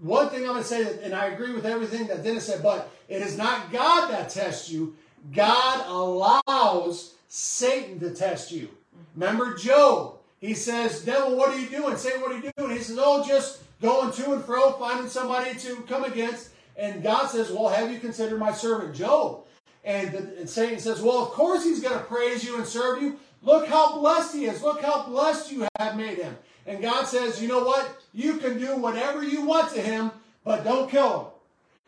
[0.00, 2.90] one thing I'm going to say, and I agree with everything that Dennis said, but
[3.08, 4.96] it is not God that tests you.
[5.32, 8.68] God allows Satan to test you.
[9.16, 10.18] Remember Job?
[10.38, 11.96] He says, Devil, what are you doing?
[11.96, 12.70] Satan, what are you doing?
[12.70, 16.50] He says, Oh, just going to and fro, finding somebody to come against.
[16.76, 19.46] And God says, Well, have you considered my servant Job?
[19.82, 23.02] And, the, and Satan says, Well, of course he's going to praise you and serve
[23.02, 23.18] you.
[23.42, 24.62] Look how blessed he is.
[24.62, 26.38] Look how blessed you have made him.
[26.68, 28.00] And God says, You know what?
[28.12, 30.12] You can do whatever you want to him,
[30.44, 31.26] but don't kill him.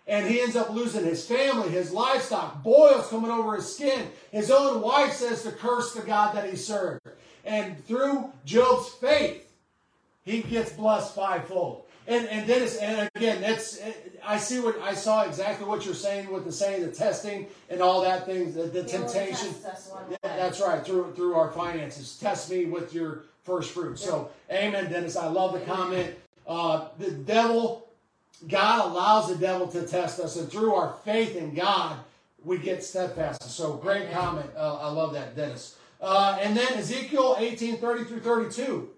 [0.07, 4.09] And he ends up losing his family, his livestock, boils coming over his skin.
[4.30, 7.00] His own wife says to curse the God that he served.
[7.44, 9.52] And through Job's faith,
[10.24, 11.86] he gets blessed fivefold.
[12.09, 13.80] And and Dennis, and again, that's
[14.24, 17.80] I see what I saw exactly what you're saying with the saying, the testing and
[17.80, 19.48] all that things, the, the temptation.
[19.48, 20.36] tests us one Yeah.
[20.36, 22.16] That's right, through through our finances.
[22.18, 23.98] Test me with your first fruit.
[23.98, 25.16] So, amen, Dennis.
[25.16, 26.14] I love the comment.
[26.46, 27.86] Uh, the devil,
[28.49, 31.99] God allows the devil to test us, and through our faith in God,
[32.45, 33.43] we get steadfast.
[33.43, 34.51] So, great comment.
[34.57, 35.76] Uh, I love that, Dennis.
[36.01, 38.89] Uh, and then Ezekiel 18 30 through 32.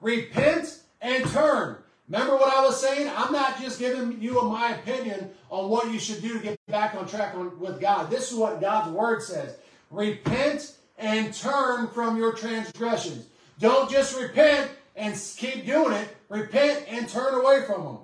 [0.00, 1.78] Repent and turn.
[2.08, 3.10] Remember what I was saying?
[3.16, 6.94] I'm not just giving you my opinion on what you should do to get back
[6.94, 8.10] on track with God.
[8.10, 9.56] This is what God's word says.
[9.90, 13.26] Repent and turn from your transgressions.
[13.58, 16.14] Don't just repent and keep doing it.
[16.28, 17.98] Repent and turn away from them.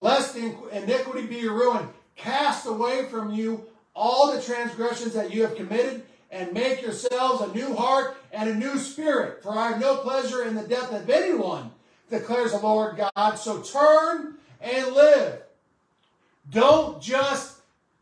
[0.00, 1.88] Lest in- iniquity be your ruin.
[2.16, 3.64] Cast away from you
[3.94, 8.54] all the transgressions that you have committed, and make yourselves a new heart and a
[8.54, 9.42] new spirit.
[9.42, 11.72] For I have no pleasure in the death of anyone,
[12.08, 13.34] declares the Lord God.
[13.34, 15.42] So turn and live.
[16.50, 17.58] Don't just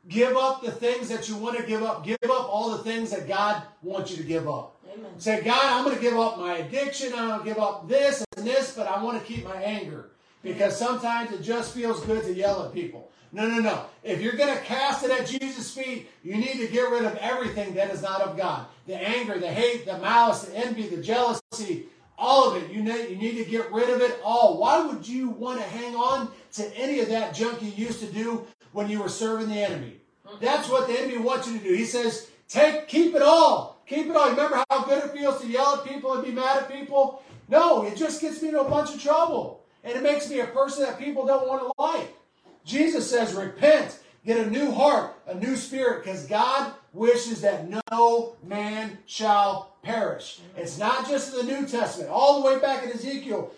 [0.09, 2.05] give up the things that you want to give up.
[2.05, 4.77] Give up all the things that God wants you to give up.
[4.93, 5.11] Amen.
[5.19, 7.13] Say, God, I'm going to give up my addiction.
[7.15, 10.11] I'm going to give up this and this, but I want to keep my anger.
[10.49, 13.11] Because sometimes it just feels good to yell at people.
[13.33, 13.85] No, no, no.
[14.03, 17.15] If you're going to cast it at Jesus' feet, you need to get rid of
[17.17, 18.67] everything that is not of God.
[18.87, 22.71] The anger, the hate, the malice, the envy, the jealousy, all of it.
[22.71, 24.59] You need, you need to get rid of it all.
[24.59, 28.07] Why would you want to hang on to any of that junk you used to
[28.07, 30.01] do when you were serving the enemy?
[30.41, 31.75] That's what the enemy wants you to do.
[31.75, 33.83] He says, take, keep it all.
[33.87, 34.31] Keep it all.
[34.31, 37.23] Remember how good it feels to yell at people and be mad at people?
[37.49, 39.65] No, it just gets me into a bunch of trouble.
[39.89, 42.15] And it makes me a person that people don't want to like.
[42.63, 48.37] Jesus says, repent, get a new heart, a new spirit, because God wishes that no
[48.47, 50.41] man shall perish.
[50.59, 52.11] It's not just in the New Testament.
[52.11, 53.51] All the way back in Ezekiel,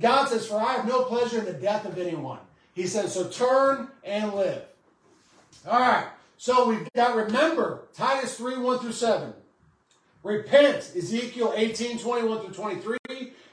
[0.00, 2.40] God says, For I have no pleasure in the death of anyone.
[2.74, 4.62] He says, So turn and live.
[5.64, 6.08] All right.
[6.38, 9.32] So we've got, remember, Titus 3 1 through 7.
[10.24, 12.98] Repent, Ezekiel 18 21 through 23,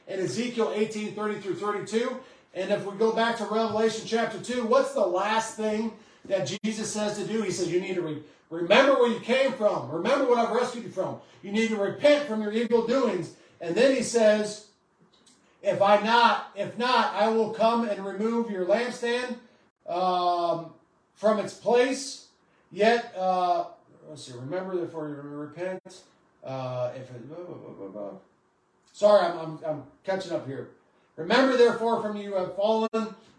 [0.08, 2.20] and Ezekiel 18 30 through 32.
[2.54, 5.92] And if we go back to Revelation chapter 2, what's the last thing
[6.26, 7.42] that Jesus says to do?
[7.42, 9.92] He says, You need to re- remember where you came from.
[9.92, 11.18] Remember what I've rescued you from.
[11.44, 13.34] You need to repent from your evil doings.
[13.60, 14.68] And then he says,
[15.62, 19.36] If I not, if not, I will come and remove your lampstand
[19.88, 20.72] um,
[21.14, 22.28] from its place.
[22.72, 23.66] Yet, uh,
[24.10, 25.82] let's see, remember therefore you repent.
[26.44, 28.12] Uh, if it, blah, blah, blah,
[28.96, 30.70] sorry, I'm, I'm, I'm catching up here.
[31.18, 32.90] Remember therefore from you have fallen,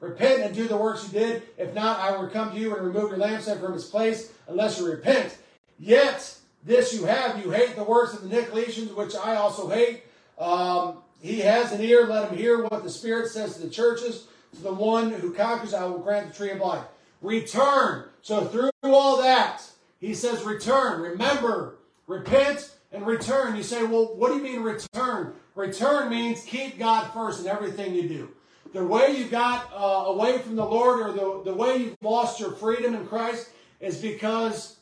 [0.01, 1.43] repent and do the works you did.
[1.57, 4.79] If not, I will come to you and remove your lampstand from its place, unless
[4.79, 5.37] you repent.
[5.79, 10.05] Yet this you have, you hate the works of the Nicolaitans, which I also hate.
[10.39, 14.27] Um, he has an ear, let him hear what the Spirit says to the churches.
[14.57, 16.85] To the one who conquers, I will grant the tree of life.
[17.23, 18.05] Return.
[18.23, 19.63] So through all that,
[20.01, 21.01] he says, return.
[21.01, 21.77] Remember,
[22.07, 23.55] repent, and return.
[23.55, 25.35] You say, well, what do you mean return?
[25.55, 28.31] Return means keep God first in everything you do.
[28.73, 32.41] The way you got uh, away from the Lord or the, the way you've lost
[32.41, 34.77] your freedom in Christ is because,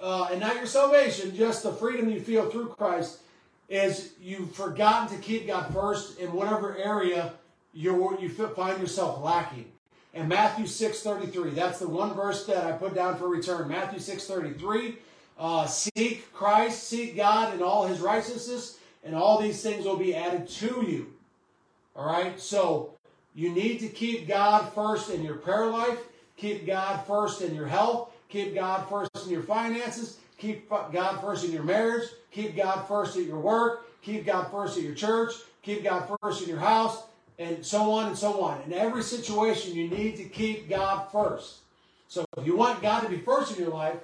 [0.00, 3.18] uh, and not your salvation, just the freedom you feel through Christ,
[3.68, 7.34] is you've forgotten to keep God first in whatever area
[7.74, 9.70] you you find yourself lacking.
[10.14, 13.68] And Matthew 6.33, that's the one verse that I put down for return.
[13.68, 14.96] Matthew 6.33,
[15.38, 20.14] uh, seek Christ, seek God and all his righteousness, and all these things will be
[20.14, 21.12] added to you.
[21.94, 22.38] All right?
[22.40, 22.94] So
[23.34, 25.98] you need to keep God first in your prayer life,
[26.36, 31.44] keep God first in your health, keep God first in your finances, keep God first
[31.44, 35.32] in your marriage, keep God first at your work, keep God first at your church,
[35.62, 37.02] keep God first in your house,
[37.38, 38.62] and so on and so on.
[38.62, 41.58] In every situation, you need to keep God first.
[42.08, 43.96] So if you want God to be first in your life,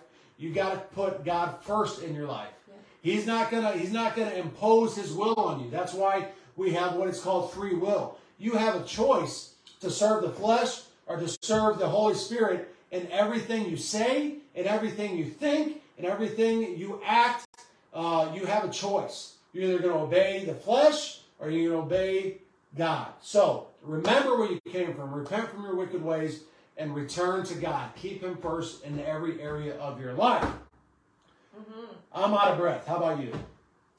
[0.43, 2.51] you got to put God first in your life.
[2.69, 2.75] Yeah.
[3.01, 5.71] He's not gonna He's not gonna impose His will on you.
[5.71, 8.19] That's why we have what is called free will.
[8.39, 13.11] You have a choice to serve the flesh or to serve the Holy Spirit in
[13.11, 17.47] everything you say, in everything you think, in everything you act.
[17.95, 19.35] Uh, you have a choice.
[19.53, 22.39] You're either going to obey the flesh or you're going to obey
[22.77, 23.09] God.
[23.21, 25.13] So remember where you came from.
[25.13, 26.41] Repent from your wicked ways
[26.83, 27.91] and return to God.
[27.95, 30.43] Keep Him first in every area of your life.
[30.43, 31.95] Mm-hmm.
[32.13, 32.87] I'm out of breath.
[32.87, 33.33] How about you?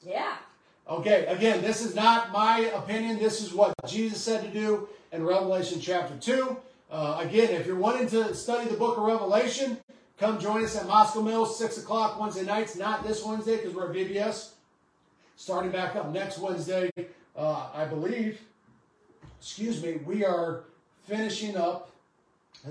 [0.02, 0.36] Yeah.
[0.88, 3.18] Okay, again, this is not my opinion.
[3.18, 6.56] This is what Jesus said to do in Revelation chapter 2.
[6.90, 9.78] Uh, again, if you're wanting to study the book of Revelation,
[10.18, 12.76] come join us at Moscow Mills, 6 o'clock Wednesday nights.
[12.76, 14.50] Not this Wednesday because we're at VBS.
[15.36, 16.90] Starting back up next Wednesday,
[17.34, 18.40] uh, I believe.
[19.40, 20.64] Excuse me, we are
[21.06, 21.93] finishing up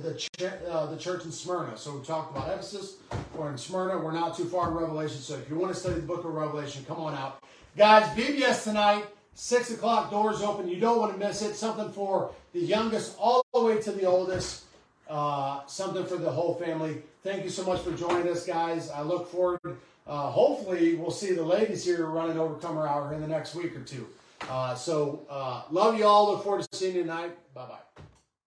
[0.01, 0.29] the, ch-
[0.69, 1.77] uh, the church in Smyrna.
[1.77, 2.97] So we talked about Ephesus.
[3.35, 3.99] We're in Smyrna.
[3.99, 5.19] We're not too far in Revelation.
[5.19, 7.43] So if you want to study the book of Revelation, come on out.
[7.77, 10.67] Guys, VBS tonight, 6 o'clock, doors open.
[10.67, 11.55] You don't want to miss it.
[11.55, 14.63] Something for the youngest all the way to the oldest.
[15.09, 17.01] Uh, something for the whole family.
[17.23, 18.89] Thank you so much for joining us, guys.
[18.89, 19.59] I look forward.
[20.05, 23.81] Uh, hopefully, we'll see the ladies here running Overcomer Hour in the next week or
[23.81, 24.07] two.
[24.49, 26.31] Uh, so, uh, love you all.
[26.31, 27.31] Look forward to seeing you tonight.
[27.53, 28.02] Bye bye.